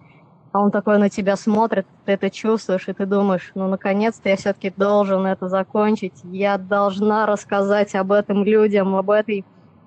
а 0.54 0.60
он 0.60 0.70
такой 0.70 0.98
на 0.98 1.10
тебя 1.10 1.34
смотрит, 1.34 1.84
ты 2.04 2.12
это 2.12 2.30
чувствуешь, 2.30 2.88
и 2.88 2.92
ты 2.92 3.06
думаешь, 3.06 3.50
ну, 3.56 3.66
наконец-то 3.66 4.28
я 4.28 4.36
все-таки 4.36 4.72
должен 4.76 5.26
это 5.26 5.48
закончить, 5.48 6.12
я 6.22 6.58
должна 6.58 7.26
рассказать 7.26 7.96
об 7.96 8.12
этом 8.12 8.44
людям, 8.44 8.94
об 8.94 9.10
этой 9.10 9.44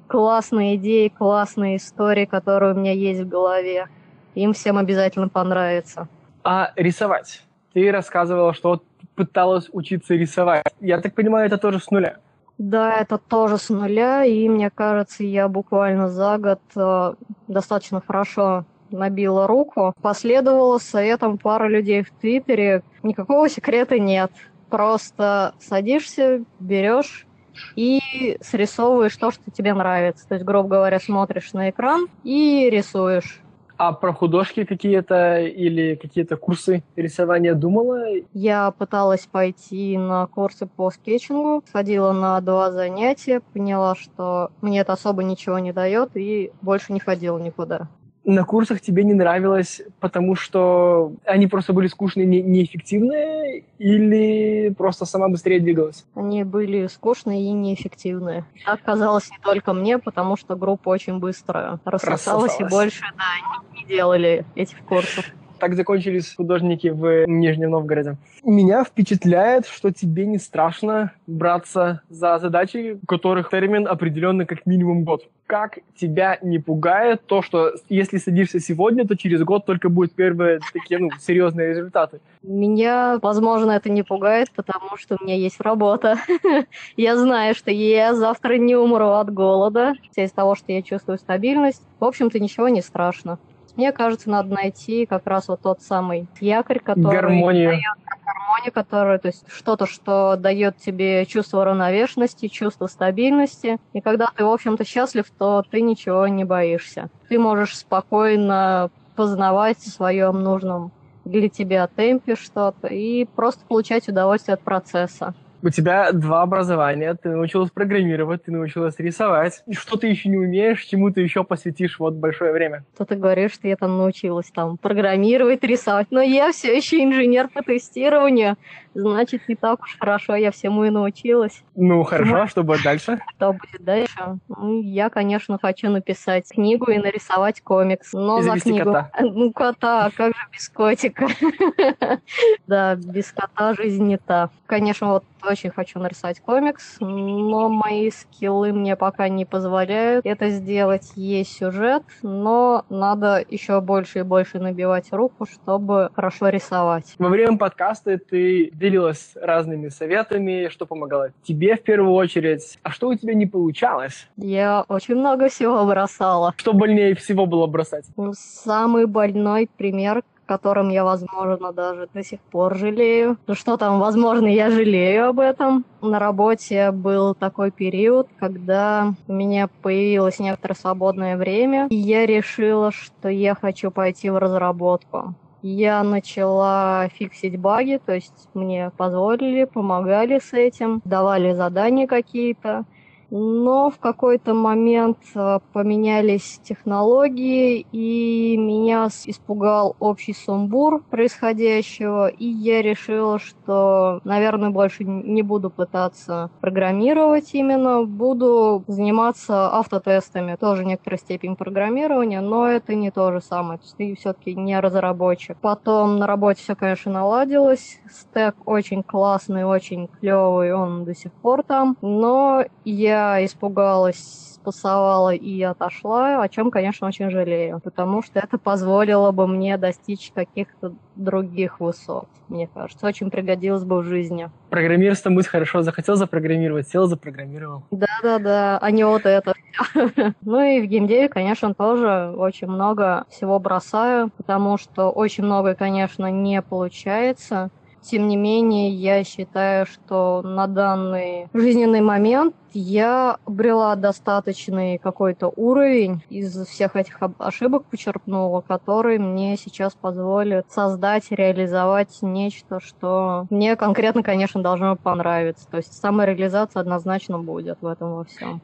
классной 0.08 0.76
идее, 0.76 1.10
классной 1.10 1.78
истории, 1.78 2.26
которая 2.26 2.74
у 2.74 2.78
меня 2.78 2.92
есть 2.92 3.22
в 3.22 3.30
голове. 3.30 3.88
Им 4.36 4.52
всем 4.52 4.78
обязательно 4.78 5.30
понравится. 5.30 6.10
А 6.44 6.74
рисовать? 6.76 7.44
Ты 7.72 7.90
рассказывала, 7.90 8.54
что 8.54 8.84
пыталась 9.16 9.70
учиться 9.72 10.16
рисовать. 10.16 10.66
Я 10.82 11.00
так 11.00 11.16
понимаю, 11.16 11.48
это 11.48 11.58
тоже 11.58 11.80
с 11.80 11.90
нуля? 11.92 12.18
Да, 12.58 12.94
это 12.94 13.18
тоже 13.18 13.58
с 13.58 13.70
нуля, 13.70 14.26
и 14.26 14.50
мне 14.50 14.70
кажется, 14.70 15.24
я 15.24 15.48
буквально 15.48 16.10
за 16.10 16.38
год 16.38 16.60
э, 16.76 17.14
достаточно 17.48 18.04
хорошо 18.06 18.66
набила 18.91 19.48
руку. 19.48 19.94
Последовала 20.01 20.77
советом 20.77 21.38
пары 21.38 21.70
людей 21.70 22.03
в 22.03 22.12
Твиттере. 22.12 22.84
Никакого 23.03 23.50
секрета 23.50 24.00
нет. 24.00 24.32
Просто 24.70 25.53
садишься, 25.60 26.44
берешь 26.60 27.27
и 27.75 28.38
срисовываешь 28.41 29.15
то, 29.15 29.32
что 29.32 29.50
тебе 29.51 29.74
нравится. 29.74 30.27
То 30.27 30.36
есть, 30.36 30.46
грубо 30.46 30.70
говоря, 30.70 31.00
смотришь 31.00 31.53
на 31.53 31.70
экран 31.70 32.08
и 32.24 32.70
рисуешь. 32.70 33.41
А 33.77 33.94
про 33.94 34.12
художки 34.12 34.65
какие-то 34.65 35.39
или 35.39 35.94
какие-то 35.94 36.36
курсы 36.36 36.84
рисования 36.96 37.53
думала? 37.53 38.06
Я 38.34 38.72
пыталась 38.72 39.27
пойти 39.27 39.98
на 40.00 40.25
курсы 40.25 40.65
по 40.65 40.89
скетчингу, 40.89 41.63
сходила 41.67 42.12
на 42.12 42.41
два 42.41 42.72
занятия, 42.72 43.41
поняла, 43.53 43.94
что 43.94 44.50
мне 44.62 44.79
это 44.79 44.94
особо 44.94 45.24
ничего 45.24 45.60
не 45.60 45.74
дает 45.74 46.12
и 46.15 46.51
больше 46.62 46.91
не 46.91 47.00
ходила 47.00 47.38
никуда 47.38 47.88
на 48.27 48.43
курсах 48.43 48.81
тебе 48.81 49.05
не 49.05 49.13
нравилось, 49.13 49.81
потому 50.01 50.36
что 50.36 51.13
они 51.24 51.48
просто 51.48 51.72
были 51.72 51.88
скучные, 51.88 52.27
не, 52.27 52.41
неэффективные, 52.41 53.63
или 53.79 54.69
просто 54.77 55.05
сама 55.05 55.29
быстрее 55.29 55.62
двигалась? 55.62 56.05
Они 56.13 56.43
были 56.43 56.88
скучные 56.88 57.46
и 57.46 57.51
неэффективные. 57.51 58.46
Так 58.65 58.84
казалось 58.84 59.31
не 59.31 59.38
только 59.41 59.74
мне, 59.74 59.98
потому 59.98 60.36
что 60.36 60.57
группа 60.57 60.89
очень 60.89 61.19
быстро 61.19 61.79
рассосалась, 61.86 62.60
и 62.60 62.65
больше 62.65 63.05
да, 63.17 63.69
не, 63.74 63.79
не 63.79 63.88
делали 63.88 64.46
этих 64.55 64.79
курсов. 64.79 65.25
Так 65.60 65.76
закончились 65.76 66.36
художники 66.36 66.88
в 66.88 67.26
Нижнем 67.28 67.72
Новгороде. 67.72 68.18
Меня 68.44 68.84
впечатляет, 68.84 69.66
что 69.66 69.92
тебе 69.92 70.26
не 70.26 70.38
страшно 70.38 71.12
браться 71.26 72.02
за 72.10 72.38
задачи, 72.40 73.00
у 73.02 73.06
которых 73.06 73.50
термин 73.50 73.88
определенный 73.88 74.46
как 74.46 74.66
минимум 74.66 75.04
год. 75.04 75.28
Как 75.48 75.80
тебя 75.96 76.38
не 76.42 76.60
пугает 76.60 77.22
то, 77.26 77.42
что 77.42 77.72
если 77.88 78.18
садишься 78.18 78.60
сегодня, 78.60 79.08
то 79.08 79.16
через 79.16 79.42
год 79.44 79.66
только 79.66 79.88
будут 79.88 80.14
первые 80.14 80.60
такие 80.74 81.00
ну, 81.00 81.10
серьезные 81.20 81.70
результаты? 81.70 82.20
Меня, 82.44 83.18
возможно, 83.22 83.72
это 83.72 83.90
не 83.90 84.04
пугает, 84.04 84.52
потому 84.52 84.98
что 84.98 85.18
у 85.20 85.24
меня 85.24 85.36
есть 85.36 85.62
работа. 85.62 86.18
Я 86.98 87.16
знаю, 87.16 87.56
что 87.56 87.72
я 87.72 88.14
завтра 88.14 88.58
не 88.58 88.76
умру 88.76 89.10
от 89.10 89.34
голода. 89.34 89.94
Из 90.16 90.32
того, 90.32 90.56
что 90.56 90.72
я 90.72 90.82
чувствую 90.82 91.18
стабильность, 91.18 91.82
в 92.00 92.06
общем-то, 92.06 92.40
ничего 92.40 92.68
не 92.70 92.82
страшно. 92.82 93.40
Мне 93.77 93.91
кажется, 93.91 94.29
надо 94.29 94.55
найти 94.55 95.05
как 95.05 95.27
раз 95.27 95.48
вот 95.48 95.62
тот 95.62 95.81
самый 95.81 96.27
якорь, 96.41 96.79
который 96.79 97.13
гармонию. 97.13 97.69
дает 97.69 97.84
гармонию, 98.25 98.74
который, 98.74 99.19
то 99.19 99.27
есть 99.27 99.46
что-то, 99.48 99.86
что 99.86 100.36
дает 100.36 100.77
тебе 100.77 101.25
чувство 101.27 101.63
равновешенности, 101.63 102.48
чувство 102.48 102.88
стабильности. 102.88 103.77
И 103.93 104.01
когда 104.01 104.29
ты, 104.36 104.43
в 104.43 104.50
общем-то, 104.50 104.84
счастлив, 104.84 105.25
то 105.38 105.63
ты 105.69 105.81
ничего 105.81 106.27
не 106.27 106.43
боишься. 106.43 107.10
Ты 107.29 107.38
можешь 107.38 107.75
спокойно 107.75 108.89
познавать 109.15 109.77
в 109.77 109.89
своем 109.89 110.41
нужном 110.41 110.91
для 111.24 111.50
тебя 111.50 111.88
темпе 111.88 112.36
что-то 112.36 112.88
и 112.88 113.25
просто 113.25 113.63
получать 113.67 114.07
удовольствие 114.07 114.55
от 114.55 114.63
процесса. 114.63 115.34
У 115.64 115.70
тебя 115.70 116.12
два 116.12 116.44
образования, 116.44 117.16
ты 117.16 117.30
научилась 117.30 117.72
программировать, 117.72 118.44
ты 118.44 118.52
научилась 118.52 119.00
рисовать. 119.00 119.64
Что 119.72 119.98
ты 119.98 120.08
еще 120.08 120.30
не 120.30 120.38
умеешь, 120.38 120.84
чему 120.84 121.10
ты 121.12 121.22
еще 121.22 121.44
посвятишь 121.44 121.98
вот 121.98 122.14
большое 122.14 122.52
время? 122.52 122.86
Что 122.94 123.06
ты 123.06 123.16
говоришь, 123.16 123.54
что 123.54 123.68
я 123.68 123.76
там 123.76 123.98
научилась 123.98 124.52
там 124.52 124.78
программировать, 124.78 125.64
рисовать, 125.64 126.08
но 126.12 126.22
я 126.22 126.52
все 126.52 126.78
еще 126.78 127.04
инженер 127.04 127.48
по 127.48 127.64
тестированию, 127.64 128.56
значит, 128.98 129.48
не 129.48 129.56
так 129.56 129.82
уж 129.84 129.98
хорошо 130.00 130.36
я 130.36 130.51
всему 130.51 130.84
и 130.86 130.89
научилась. 130.89 131.63
Ну, 131.75 132.04
хорошо, 132.04 132.42
а 132.42 132.48
что 132.48 132.63
будет 132.63 132.84
дальше? 132.84 133.20
Что 133.36 133.54
будет 133.54 133.84
дальше? 133.84 134.39
Ну, 134.48 134.82
я, 134.82 135.10
конечно, 135.10 135.58
хочу 135.62 135.89
написать 135.89 136.50
книгу 136.50 136.89
и 136.92 136.98
нарисовать 136.98 137.62
комикс. 137.62 138.13
Но 138.13 138.39
и 138.39 138.44
за 138.44 138.60
книгу... 138.60 138.92
кота. 138.92 139.12
Ну, 139.38 139.51
кота, 139.51 140.06
а 140.06 140.12
как 140.12 140.36
же 140.36 140.42
без 140.51 140.70
котика? 140.70 141.27
Да, 142.68 142.96
без 142.96 143.32
кота 143.32 143.74
жизнь 143.75 144.04
не 144.04 144.18
та. 144.18 144.50
Конечно, 144.66 145.10
вот 145.10 145.24
очень 145.44 145.70
хочу 145.70 146.00
нарисовать 146.00 146.39
комикс, 146.39 146.98
но 147.00 147.70
мои 147.70 148.10
скиллы 148.12 148.74
мне 148.74 148.96
пока 148.96 149.30
не 149.30 149.46
позволяют 149.46 150.25
это 150.25 150.50
сделать. 150.50 151.12
Есть 151.16 151.58
сюжет, 151.58 152.04
но 152.22 152.86
надо 152.89 153.44
еще 153.48 153.80
больше 153.82 154.20
и 154.20 154.24
больше 154.24 154.60
набивать 154.60 155.12
руку, 155.12 155.46
чтобы 155.46 156.10
хорошо 156.16 156.50
рисовать. 156.50 157.16
Во 157.18 157.30
время 157.30 157.58
подкаста 157.58 158.18
ты 158.18 158.72
делилась 158.88 159.34
разными 159.36 159.89
советами, 159.89 160.70
что 160.70 160.86
помогало 160.86 161.32
тебе 161.44 161.75
в 161.75 161.84
первую 161.84 162.13
очередь. 162.13 162.79
А 162.84 162.91
что 162.91 163.10
у 163.10 163.15
тебя 163.15 163.34
не 163.34 163.46
получалось? 163.46 164.27
Я 164.38 164.86
очень 164.88 165.15
много 165.15 165.50
всего 165.50 165.86
бросала. 165.86 166.53
Что 166.58 166.74
больнее 166.74 167.15
всего 167.15 167.46
было 167.46 167.67
бросать? 167.67 168.06
Ну, 168.15 168.34
самый 168.34 169.06
больной 169.06 169.70
пример, 169.77 170.24
котором 170.48 170.89
я, 170.89 171.03
возможно, 171.03 171.74
даже 171.74 172.08
до 172.13 172.24
сих 172.24 172.39
пор 172.39 172.75
жалею. 172.77 173.38
Ну 173.46 173.53
что 173.53 173.77
там, 173.77 174.00
возможно, 174.00 174.48
я 174.48 174.72
жалею 174.72 175.29
об 175.29 175.39
этом. 175.39 175.86
На 176.01 176.20
работе 176.20 176.92
был 176.92 177.35
такой 177.35 177.70
период, 177.70 178.27
когда 178.40 179.14
у 179.27 179.33
меня 179.33 179.68
появилось 179.81 180.40
некоторое 180.40 180.75
свободное 180.75 181.35
время, 181.35 181.88
и 181.90 181.96
я 181.96 182.25
решила, 182.25 182.92
что 182.92 183.27
я 183.27 183.53
хочу 183.53 183.92
пойти 183.92 184.29
в 184.29 184.38
разработку. 184.38 185.35
Я 185.61 186.03
начала 186.03 187.09
фиксить 187.09 187.59
баги, 187.59 188.00
то 188.05 188.13
есть 188.13 188.48
мне 188.53 188.91
позволили, 188.96 189.65
помогали 189.65 190.39
с 190.39 190.53
этим, 190.53 191.01
давали 191.03 191.53
задания 191.53 192.05
какие-то 192.05 192.85
но 193.29 193.90
в 193.90 194.00
какой-то 194.00 194.53
момент 194.53 195.18
э, 195.35 195.59
поменялись 195.74 196.59
технологии, 196.63 197.85
и 197.92 198.55
меня 198.57 199.09
испугал 199.25 199.96
общий 200.00 200.33
сумбур 200.33 201.03
происходящего, 201.09 202.27
и 202.27 202.46
я 202.46 202.81
решила, 202.81 203.40
что, 203.40 204.22
наверное, 204.24 204.70
больше 204.70 205.03
не 205.03 205.42
буду 205.42 205.70
пытаться 205.70 206.50
программировать 206.61 207.53
именно, 207.53 208.03
буду 208.03 208.83
заниматься 208.87 209.75
автотестами, 209.75 210.55
тоже 210.55 210.85
некоторой 210.85 211.20
степень 211.20 211.55
программирования, 211.55 212.42
но 212.42 212.68
это 212.68 212.96
не 212.96 213.11
то 213.11 213.31
же 213.31 213.42
самое, 213.42 213.79
то 213.79 213.85
есть 213.85 213.98
ты 213.98 214.16
все-таки 214.16 214.55
не 214.55 214.79
разработчик. 214.79 215.57
Потом 215.59 216.18
на 216.18 216.27
работе 216.27 216.61
все, 216.61 216.75
конечно, 216.75 217.11
наладилось, 217.11 218.00
стек 218.09 218.55
очень 218.66 219.03
классный, 219.03 219.66
очень 219.66 220.07
клевый, 220.20 220.74
он 220.74 221.03
до 221.03 221.13
сих 221.13 221.31
пор 221.33 221.63
там, 221.63 221.98
но 222.01 222.63
я 222.85 223.17
я 223.18 223.46
испугалась, 223.46 224.48
спасовала 224.56 225.34
и 225.34 225.62
отошла, 225.62 226.44
о 226.44 226.50
чем, 226.50 226.72
конечно, 226.72 227.08
очень 227.08 227.32
жалею, 227.32 227.80
потому 227.84 228.22
что 228.22 228.40
это 228.40 228.58
позволило 228.58 229.32
бы 229.32 229.48
мне 229.48 229.77
достичь 229.77 230.32
каких-то 230.34 230.94
других 231.16 231.80
высот, 231.80 232.27
мне 232.50 232.68
кажется. 232.68 233.08
Очень 233.08 233.32
пригодилось 233.32 233.84
бы 233.84 234.00
в 234.00 234.03
жизни. 234.03 234.50
Программистом 234.70 235.36
быть 235.36 235.48
хорошо. 235.48 235.82
Захотел 235.82 236.16
запрограммировать, 236.16 236.88
сел, 236.90 237.08
запрограммировал. 237.08 237.84
Да-да-да, 237.92 238.77
а 238.80 238.92
не 238.92 239.06
вот 239.06 239.25
это. 239.25 239.53
Ну 240.42 240.62
и 240.62 240.82
в 240.82 240.86
геймдеве, 240.86 241.30
конечно, 241.30 241.74
тоже 241.74 242.34
очень 242.36 242.68
много 242.68 243.25
всего 243.30 243.60
бросаю, 243.60 244.32
потому 244.36 244.77
что 244.77 245.12
очень 245.12 245.44
много, 245.44 245.75
конечно, 245.75 246.30
не 246.32 246.62
получается. 246.62 247.70
Тем 248.09 248.29
не 248.29 248.37
менее, 248.37 248.89
я 248.89 249.22
считаю, 249.25 249.85
что 249.85 250.41
на 250.41 250.67
данный 250.67 251.50
жизненный 251.53 252.00
момент 252.00 252.55
я 252.72 253.37
обрела 253.43 253.98
достаточный 253.98 254.98
какой-то 254.98 255.51
уровень 255.53 256.24
из 256.29 256.55
всех 256.67 256.96
этих 256.96 257.20
ошибок 257.37 257.83
почерпнула, 257.83 258.61
которые 258.61 259.20
мне 259.20 259.57
сейчас 259.57 259.93
позволят 259.93 260.72
создать, 260.72 261.25
реализовать 261.31 262.20
нечто, 262.22 262.79
что 262.79 263.46
мне 263.50 263.75
конкретно, 263.75 264.24
конечно, 264.24 264.63
должно 264.63 264.96
понравиться. 264.96 265.67
То 265.70 265.75
есть 265.75 265.91
самореализация 265.91 266.79
однозначно 266.79 267.39
будет 267.39 267.77
в 267.81 267.87
этом 267.87 268.15
во 268.15 268.24
всем. 268.24 268.61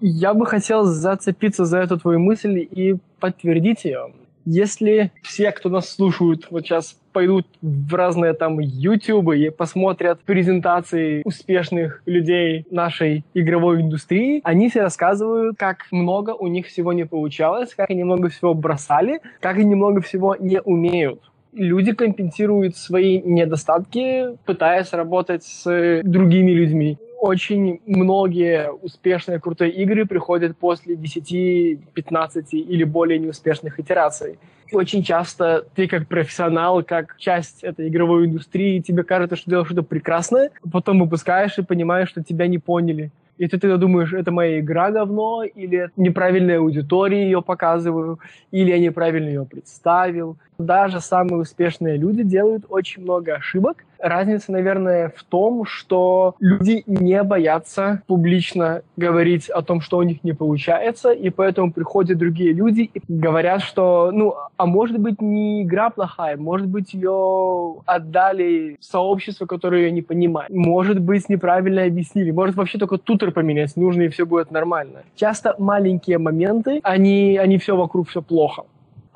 Я 0.00 0.32
бы 0.32 0.46
хотел 0.46 0.84
зацепиться 0.84 1.66
за 1.66 1.80
эту 1.80 1.98
твою 1.98 2.20
мысль 2.20 2.58
и 2.58 2.96
подтвердить 3.20 3.84
ее. 3.84 4.12
Если 4.46 5.10
все, 5.22 5.50
кто 5.50 5.68
нас 5.68 5.90
слушают, 5.90 6.46
вот 6.50 6.64
сейчас 6.64 6.96
пойдут 7.12 7.48
в 7.60 7.92
разные 7.92 8.32
там 8.32 8.60
YouTube 8.60 9.32
и 9.34 9.50
посмотрят 9.50 10.20
презентации 10.20 11.22
успешных 11.24 12.00
людей 12.06 12.64
нашей 12.70 13.24
игровой 13.34 13.80
индустрии, 13.80 14.40
они 14.44 14.68
все 14.68 14.82
рассказывают, 14.82 15.56
как 15.58 15.86
много 15.90 16.30
у 16.30 16.46
них 16.46 16.66
всего 16.66 16.92
не 16.92 17.04
получалось, 17.04 17.74
как 17.74 17.90
они 17.90 18.04
много 18.04 18.28
всего 18.28 18.54
бросали, 18.54 19.20
как 19.40 19.56
они 19.56 19.74
много 19.74 20.00
всего 20.00 20.36
не 20.38 20.60
умеют. 20.60 21.20
Люди 21.52 21.92
компенсируют 21.92 22.76
свои 22.76 23.20
недостатки, 23.22 24.36
пытаясь 24.44 24.92
работать 24.92 25.42
с 25.42 26.02
другими 26.04 26.52
людьми 26.52 26.98
очень 27.26 27.80
многие 27.86 28.70
успешные 28.70 29.40
крутые 29.40 29.72
игры 29.72 30.06
приходят 30.06 30.56
после 30.56 30.96
10, 30.96 31.92
15 31.92 32.54
или 32.54 32.84
более 32.84 33.18
неуспешных 33.18 33.78
итераций. 33.80 34.38
Очень 34.72 35.02
часто 35.02 35.64
ты 35.74 35.86
как 35.86 36.08
профессионал, 36.08 36.82
как 36.82 37.16
часть 37.18 37.62
этой 37.62 37.88
игровой 37.88 38.26
индустрии, 38.26 38.80
тебе 38.80 39.04
кажется, 39.04 39.36
что 39.36 39.50
делаешь 39.50 39.68
что-то 39.68 39.82
прекрасное, 39.82 40.50
потом 40.72 41.00
выпускаешь 41.00 41.58
и 41.58 41.62
понимаешь, 41.62 42.08
что 42.08 42.22
тебя 42.22 42.48
не 42.48 42.58
поняли. 42.58 43.10
И 43.38 43.46
ты 43.48 43.58
тогда 43.58 43.76
думаешь, 43.76 44.12
это 44.12 44.30
моя 44.32 44.60
игра 44.60 44.90
говно, 44.90 45.44
или 45.44 45.90
неправильная 45.96 46.58
аудитория 46.58 47.24
ее 47.24 47.42
показываю, 47.42 48.18
или 48.50 48.70
я 48.70 48.78
неправильно 48.78 49.28
ее 49.28 49.44
представил, 49.44 50.36
Даже 50.58 51.00
самые 51.00 51.40
успешные 51.42 51.98
люди 51.98 52.22
делают 52.22 52.64
очень 52.68 53.02
много 53.02 53.34
ошибок. 53.34 53.84
Разница, 53.98 54.52
наверное, 54.52 55.12
в 55.14 55.22
том, 55.24 55.64
что 55.64 56.34
люди 56.40 56.82
не 56.86 57.22
боятся 57.22 58.02
публично 58.06 58.82
говорить 58.96 59.48
о 59.48 59.62
том, 59.62 59.80
что 59.80 59.98
у 59.98 60.02
них 60.02 60.24
не 60.24 60.32
получается, 60.32 61.12
и 61.12 61.30
поэтому 61.30 61.72
приходят 61.72 62.18
другие 62.18 62.52
люди 62.52 62.90
и 62.92 63.00
говорят, 63.08 63.62
что, 63.62 64.10
ну, 64.12 64.34
а 64.56 64.66
может 64.66 64.98
быть 64.98 65.20
не 65.20 65.62
игра 65.62 65.90
плохая, 65.90 66.36
может 66.36 66.68
быть 66.68 66.94
ее 66.94 67.76
отдали 67.86 68.76
сообществу, 68.80 69.46
которое 69.46 69.82
ее 69.82 69.90
не 69.90 70.02
понимает, 70.02 70.50
может 70.50 71.00
быть 71.00 71.28
неправильно 71.28 71.84
объяснили, 71.84 72.30
может 72.30 72.56
вообще 72.56 72.78
только 72.78 72.98
тутер 72.98 73.32
поменять 73.32 73.76
нужно 73.76 74.02
и 74.02 74.08
все 74.08 74.26
будет 74.26 74.50
нормально. 74.50 75.02
Часто 75.14 75.54
маленькие 75.58 76.18
моменты, 76.18 76.80
они, 76.82 77.38
они 77.38 77.58
все 77.58 77.76
вокруг, 77.76 78.08
все 78.08 78.22
плохо. 78.22 78.64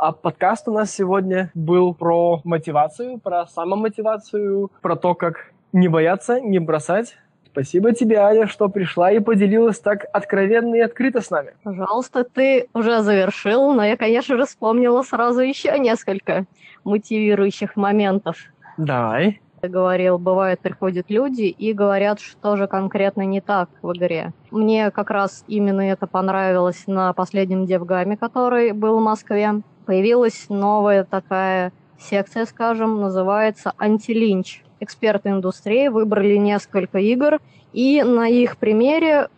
А 0.00 0.12
подкаст 0.12 0.66
у 0.66 0.72
нас 0.72 0.90
сегодня 0.90 1.50
был 1.52 1.92
про 1.92 2.40
мотивацию, 2.42 3.18
про 3.18 3.46
самомотивацию, 3.46 4.70
про 4.80 4.96
то, 4.96 5.14
как 5.14 5.52
не 5.74 5.88
бояться, 5.88 6.40
не 6.40 6.58
бросать. 6.58 7.18
Спасибо 7.44 7.92
тебе, 7.92 8.16
Аня, 8.16 8.46
что 8.46 8.70
пришла 8.70 9.12
и 9.12 9.18
поделилась 9.18 9.78
так 9.78 10.06
откровенно 10.14 10.74
и 10.76 10.80
открыто 10.80 11.20
с 11.20 11.28
нами. 11.28 11.52
Пожалуйста, 11.64 12.24
ты 12.24 12.70
уже 12.72 13.02
завершил, 13.02 13.74
но 13.74 13.84
я, 13.84 13.98
конечно 13.98 14.38
же, 14.38 14.46
вспомнила 14.46 15.02
сразу 15.02 15.42
еще 15.42 15.78
несколько 15.78 16.46
мотивирующих 16.84 17.76
моментов. 17.76 18.38
Давай. 18.78 19.42
Ты 19.60 19.68
говорил, 19.68 20.18
бывает, 20.18 20.60
приходят 20.60 21.10
люди 21.10 21.42
и 21.42 21.74
говорят, 21.74 22.20
что 22.20 22.56
же 22.56 22.66
конкретно 22.66 23.26
не 23.26 23.42
так 23.42 23.68
в 23.82 23.92
игре. 23.92 24.32
Мне 24.50 24.90
как 24.90 25.10
раз 25.10 25.44
именно 25.46 25.82
это 25.82 26.06
понравилось 26.06 26.84
на 26.86 27.12
последнем 27.12 27.66
девгаме, 27.66 28.16
который 28.16 28.72
был 28.72 28.98
в 28.98 29.02
Москве 29.02 29.60
появилась 29.86 30.46
новая 30.48 31.04
такая 31.04 31.72
секция, 31.98 32.46
скажем, 32.46 33.00
называется 33.00 33.72
«Антилинч». 33.78 34.62
Эксперты 34.80 35.28
индустрии 35.28 35.88
выбрали 35.88 36.36
несколько 36.36 36.98
игр 36.98 37.38
и 37.72 38.02
на 38.02 38.28
их 38.28 38.56
примере 38.56 39.28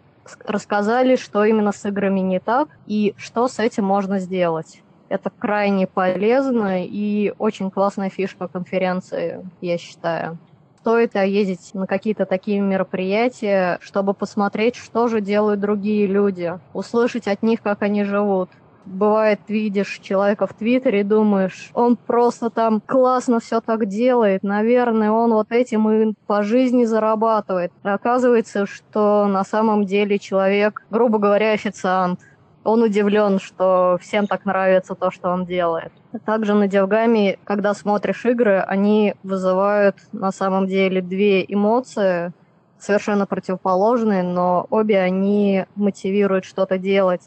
рассказали, 0.47 1.17
что 1.17 1.45
именно 1.45 1.73
с 1.73 1.85
играми 1.85 2.21
не 2.21 2.39
так 2.39 2.69
и 2.87 3.15
что 3.17 3.49
с 3.49 3.59
этим 3.59 3.85
можно 3.85 4.19
сделать. 4.21 4.83
Это 5.09 5.31
крайне 5.31 5.87
полезно 5.87 6.85
и 6.87 7.35
очень 7.39 7.71
классная 7.71 8.09
фишка 8.09 8.49
конференции, 8.49 9.45
я 9.61 9.79
считаю. 9.79 10.39
Стоит 10.79 11.15
ездить 11.15 11.75
на 11.75 11.87
какие-то 11.87 12.25
такие 12.25 12.61
мероприятия, 12.61 13.79
чтобы 13.83 14.15
посмотреть, 14.15 14.77
что 14.77 15.09
же 15.09 15.21
делают 15.21 15.61
другие 15.61 16.07
люди, 16.07 16.59
услышать 16.73 17.29
от 17.29 17.43
них, 17.43 17.63
как 17.63 17.83
они 17.83 18.05
живут 18.05 18.49
бывает, 18.85 19.41
видишь 19.49 19.99
человека 20.03 20.47
в 20.47 20.55
Твиттере 20.55 21.01
и 21.01 21.05
думаешь, 21.05 21.71
он 21.75 21.97
просто 21.97 22.51
там 22.51 22.81
классно 22.81 23.41
все 23.41 23.61
так 23.61 23.87
делает, 23.87 24.43
наверное, 24.43 25.11
он 25.11 25.33
вот 25.33 25.51
этим 25.51 25.91
и 25.91 26.15
по 26.27 26.43
жизни 26.43 26.85
зарабатывает. 26.85 27.73
Оказывается, 27.83 28.67
что 28.67 29.27
на 29.27 29.45
самом 29.45 29.85
деле 29.85 30.19
человек, 30.19 30.85
грубо 30.91 31.19
говоря, 31.19 31.53
официант. 31.53 32.21
Он 32.65 32.81
удивлен, 32.83 33.41
что 33.41 33.99
всем 34.01 34.29
так 34.29 34.45
нравится 34.45 34.95
то, 34.95 35.11
что 35.11 35.31
он 35.31 35.47
делает. 35.47 35.93
Также 36.25 36.55
на 36.55 36.69
Девгаме, 36.69 37.39
когда 37.43 37.75
смотришь 37.75 38.25
игры, 38.25 38.61
они 38.61 39.15
вызывают 39.25 39.97
на 40.13 40.31
самом 40.31 40.69
деле 40.69 41.03
две 41.03 41.43
эмоции, 41.43 42.33
совершенно 42.79 43.27
противоположные, 43.27 44.23
но 44.23 44.67
обе 44.71 45.01
они 45.01 45.67
мотивируют 45.75 46.45
что-то 46.45 46.79
делать 46.79 47.23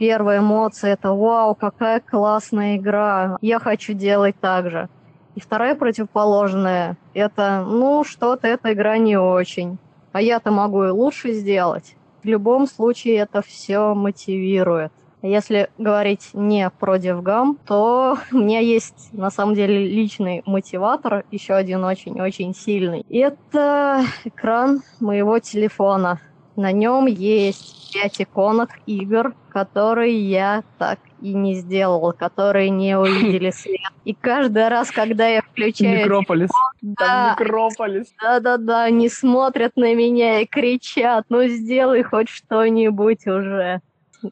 первая 0.00 0.38
эмоция 0.38 0.94
это 0.94 1.12
«Вау, 1.12 1.54
какая 1.54 2.00
классная 2.00 2.78
игра! 2.78 3.36
Я 3.42 3.58
хочу 3.58 3.92
делать 3.92 4.34
так 4.40 4.70
же». 4.70 4.88
И 5.34 5.40
вторая 5.40 5.74
противоположная– 5.74 6.96
это 7.14 7.62
«Ну, 7.68 8.02
что-то 8.02 8.48
эта 8.48 8.72
игра 8.72 8.96
не 8.96 9.18
очень, 9.18 9.76
а 10.12 10.22
я-то 10.22 10.50
могу 10.50 10.84
и 10.84 10.88
лучше 10.88 11.34
сделать». 11.34 11.96
В 12.22 12.26
любом 12.26 12.66
случае 12.66 13.16
это 13.16 13.42
все 13.42 13.94
мотивирует. 13.94 14.90
Если 15.22 15.68
говорить 15.76 16.30
не 16.32 16.70
про 16.70 16.96
DevGam, 16.96 17.58
то 17.66 18.16
у 18.32 18.38
меня 18.38 18.60
есть 18.60 19.10
на 19.12 19.30
самом 19.30 19.54
деле 19.54 19.86
личный 19.86 20.42
мотиватор, 20.46 21.24
еще 21.30 21.52
один 21.52 21.84
очень-очень 21.84 22.54
сильный. 22.54 23.04
Это 23.10 24.02
экран 24.24 24.80
моего 24.98 25.38
телефона. 25.40 26.20
На 26.56 26.72
нем 26.72 27.06
есть 27.06 27.92
пять 27.92 28.20
иконок 28.20 28.70
игр, 28.86 29.34
которые 29.50 30.18
я 30.28 30.62
так 30.78 30.98
и 31.20 31.34
не 31.34 31.54
сделал, 31.54 32.12
которые 32.12 32.70
не 32.70 32.96
увидели 32.98 33.50
свет. 33.50 33.80
И 34.04 34.14
каждый 34.14 34.68
раз, 34.68 34.90
когда 34.90 35.28
я 35.28 35.42
включаю... 35.42 35.98
Некрополис. 35.98 36.50
Телефон, 36.50 36.94
да, 36.98 37.36
Некрополис. 37.38 38.06
Да-да-да, 38.20 38.84
они 38.84 39.08
смотрят 39.08 39.72
на 39.76 39.94
меня 39.94 40.40
и 40.40 40.46
кричат, 40.46 41.24
ну 41.28 41.46
сделай 41.46 42.02
хоть 42.02 42.28
что-нибудь 42.28 43.26
уже. 43.26 43.80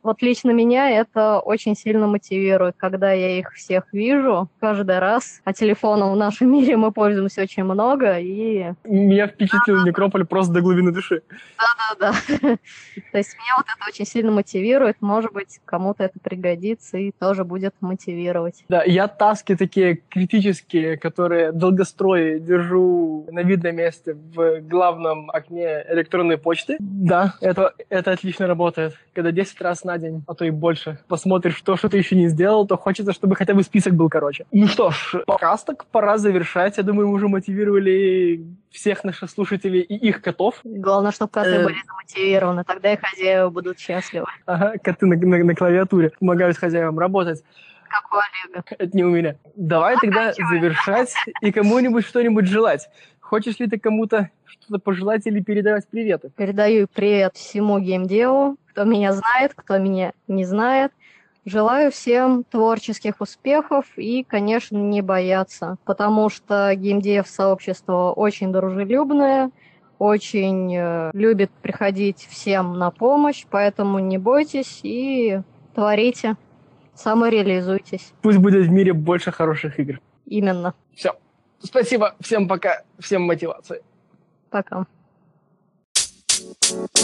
Вот 0.02 0.22
лично 0.22 0.50
меня 0.50 0.90
это 0.90 1.40
очень 1.40 1.76
сильно 1.76 2.06
мотивирует, 2.06 2.74
когда 2.76 3.12
я 3.12 3.38
их 3.38 3.52
всех 3.52 3.84
вижу 3.92 4.48
каждый 4.60 4.98
раз. 4.98 5.40
А 5.44 5.52
телефоном 5.52 6.12
в 6.12 6.16
нашем 6.16 6.52
мире 6.52 6.76
мы 6.76 6.92
пользуемся 6.92 7.42
очень 7.42 7.64
много, 7.64 8.18
и... 8.18 8.72
Меня 8.84 9.28
впечатлил 9.28 9.84
Некрополь 9.84 10.24
просто 10.24 10.54
до 10.54 10.60
глубины 10.60 10.92
души. 10.92 11.22
Да-да-да. 11.58 12.12
То 13.12 13.18
есть 13.18 13.34
меня 13.34 13.56
вот 13.56 13.66
это 13.66 13.88
очень 13.88 14.06
сильно 14.06 14.30
мотивирует. 14.30 14.96
Может 15.00 15.32
быть, 15.32 15.60
кому-то 15.64 16.04
это 16.04 16.18
пригодится 16.20 16.98
и 16.98 17.12
тоже 17.12 17.44
будет 17.44 17.74
мотивировать. 17.80 18.64
Да, 18.68 18.82
я 18.84 19.08
таски 19.08 19.56
такие 19.56 19.96
критические, 20.08 20.96
которые 20.96 21.52
долгострои 21.52 22.38
держу 22.38 23.26
на 23.30 23.42
видном 23.42 23.76
месте 23.76 24.14
в 24.14 24.60
главном 24.60 25.30
окне 25.30 25.84
электронной 25.88 26.38
почты. 26.38 26.76
Да, 26.80 27.34
это, 27.40 27.74
это 27.88 28.12
отлично 28.12 28.46
работает. 28.46 28.94
Когда 29.12 29.32
10 29.32 29.60
раз 29.60 29.77
раз 29.78 29.84
на 29.84 29.98
день, 29.98 30.24
а 30.26 30.34
то 30.34 30.44
и 30.44 30.50
больше, 30.50 30.98
посмотришь 31.08 31.60
то, 31.62 31.76
что 31.76 31.88
ты 31.88 31.98
еще 31.98 32.16
не 32.16 32.28
сделал, 32.28 32.66
то 32.66 32.76
хочется, 32.76 33.12
чтобы 33.12 33.36
хотя 33.36 33.54
бы 33.54 33.62
список 33.62 33.94
был 33.94 34.08
короче. 34.08 34.44
Ну 34.52 34.66
что 34.66 34.90
ж, 34.90 35.22
подкаст 35.26 35.66
так 35.66 35.86
пора 35.86 36.18
завершать. 36.18 36.76
Я 36.76 36.82
думаю, 36.82 37.08
мы 37.08 37.14
уже 37.14 37.28
мотивировали 37.28 38.44
всех 38.70 39.04
наших 39.04 39.30
слушателей 39.30 39.80
и 39.80 39.94
их 39.94 40.20
котов. 40.22 40.60
Главное, 40.64 41.12
чтобы 41.12 41.30
коты 41.30 41.50
э... 41.50 41.64
были 41.64 41.76
замотивированы, 41.86 42.64
тогда 42.64 42.92
и 42.92 42.96
хозяева 42.96 43.50
будут 43.50 43.78
счастливы. 43.78 44.26
Ага, 44.46 44.74
коты 44.82 45.06
на, 45.06 45.16
на, 45.16 45.44
на 45.44 45.54
клавиатуре 45.54 46.10
помогают 46.18 46.56
хозяевам 46.56 46.98
работать 46.98 47.42
как 47.88 48.04
у 48.12 48.16
Олега. 48.16 48.64
Это 48.78 48.94
не 48.94 49.02
у 49.02 49.08
меня. 49.08 49.36
Давай 49.56 49.94
а 49.94 49.98
тогда 49.98 50.32
завершать 50.34 51.14
и 51.40 51.50
кому-нибудь 51.50 52.04
что-нибудь 52.04 52.46
желать. 52.46 52.90
Хочешь 53.18 53.58
ли 53.58 53.66
ты 53.66 53.78
кому-то 53.78 54.30
что-то 54.44 54.78
пожелать 54.78 55.26
или 55.26 55.40
передавать 55.40 55.88
приветы? 55.88 56.30
Передаю 56.36 56.86
привет 56.86 57.36
всему 57.36 57.78
геймдеву, 57.78 58.56
кто 58.78 58.84
меня 58.84 59.12
знает, 59.12 59.54
кто 59.56 59.76
меня 59.78 60.12
не 60.28 60.44
знает. 60.44 60.92
Желаю 61.44 61.90
всем 61.90 62.44
творческих 62.44 63.20
успехов 63.20 63.86
и, 63.96 64.22
конечно, 64.22 64.76
не 64.76 65.02
бояться, 65.02 65.78
потому 65.84 66.28
что 66.28 66.72
геймдев-сообщество 66.76 68.12
очень 68.12 68.52
дружелюбное, 68.52 69.50
очень 69.98 70.76
э, 70.76 71.10
любит 71.12 71.50
приходить 71.60 72.28
всем 72.30 72.78
на 72.78 72.92
помощь, 72.92 73.46
поэтому 73.50 73.98
не 73.98 74.16
бойтесь 74.16 74.78
и 74.84 75.40
творите, 75.74 76.36
самореализуйтесь. 76.94 78.12
Пусть 78.22 78.38
будет 78.38 78.64
в 78.64 78.70
мире 78.70 78.92
больше 78.92 79.32
хороших 79.32 79.80
игр. 79.80 80.00
Именно. 80.24 80.74
Все. 80.94 81.16
Спасибо. 81.60 82.14
Всем 82.20 82.46
пока. 82.46 82.82
Всем 83.00 83.22
мотивации. 83.22 83.82
Пока. 84.50 84.86
Thank 86.50 86.88
you. 86.88 86.98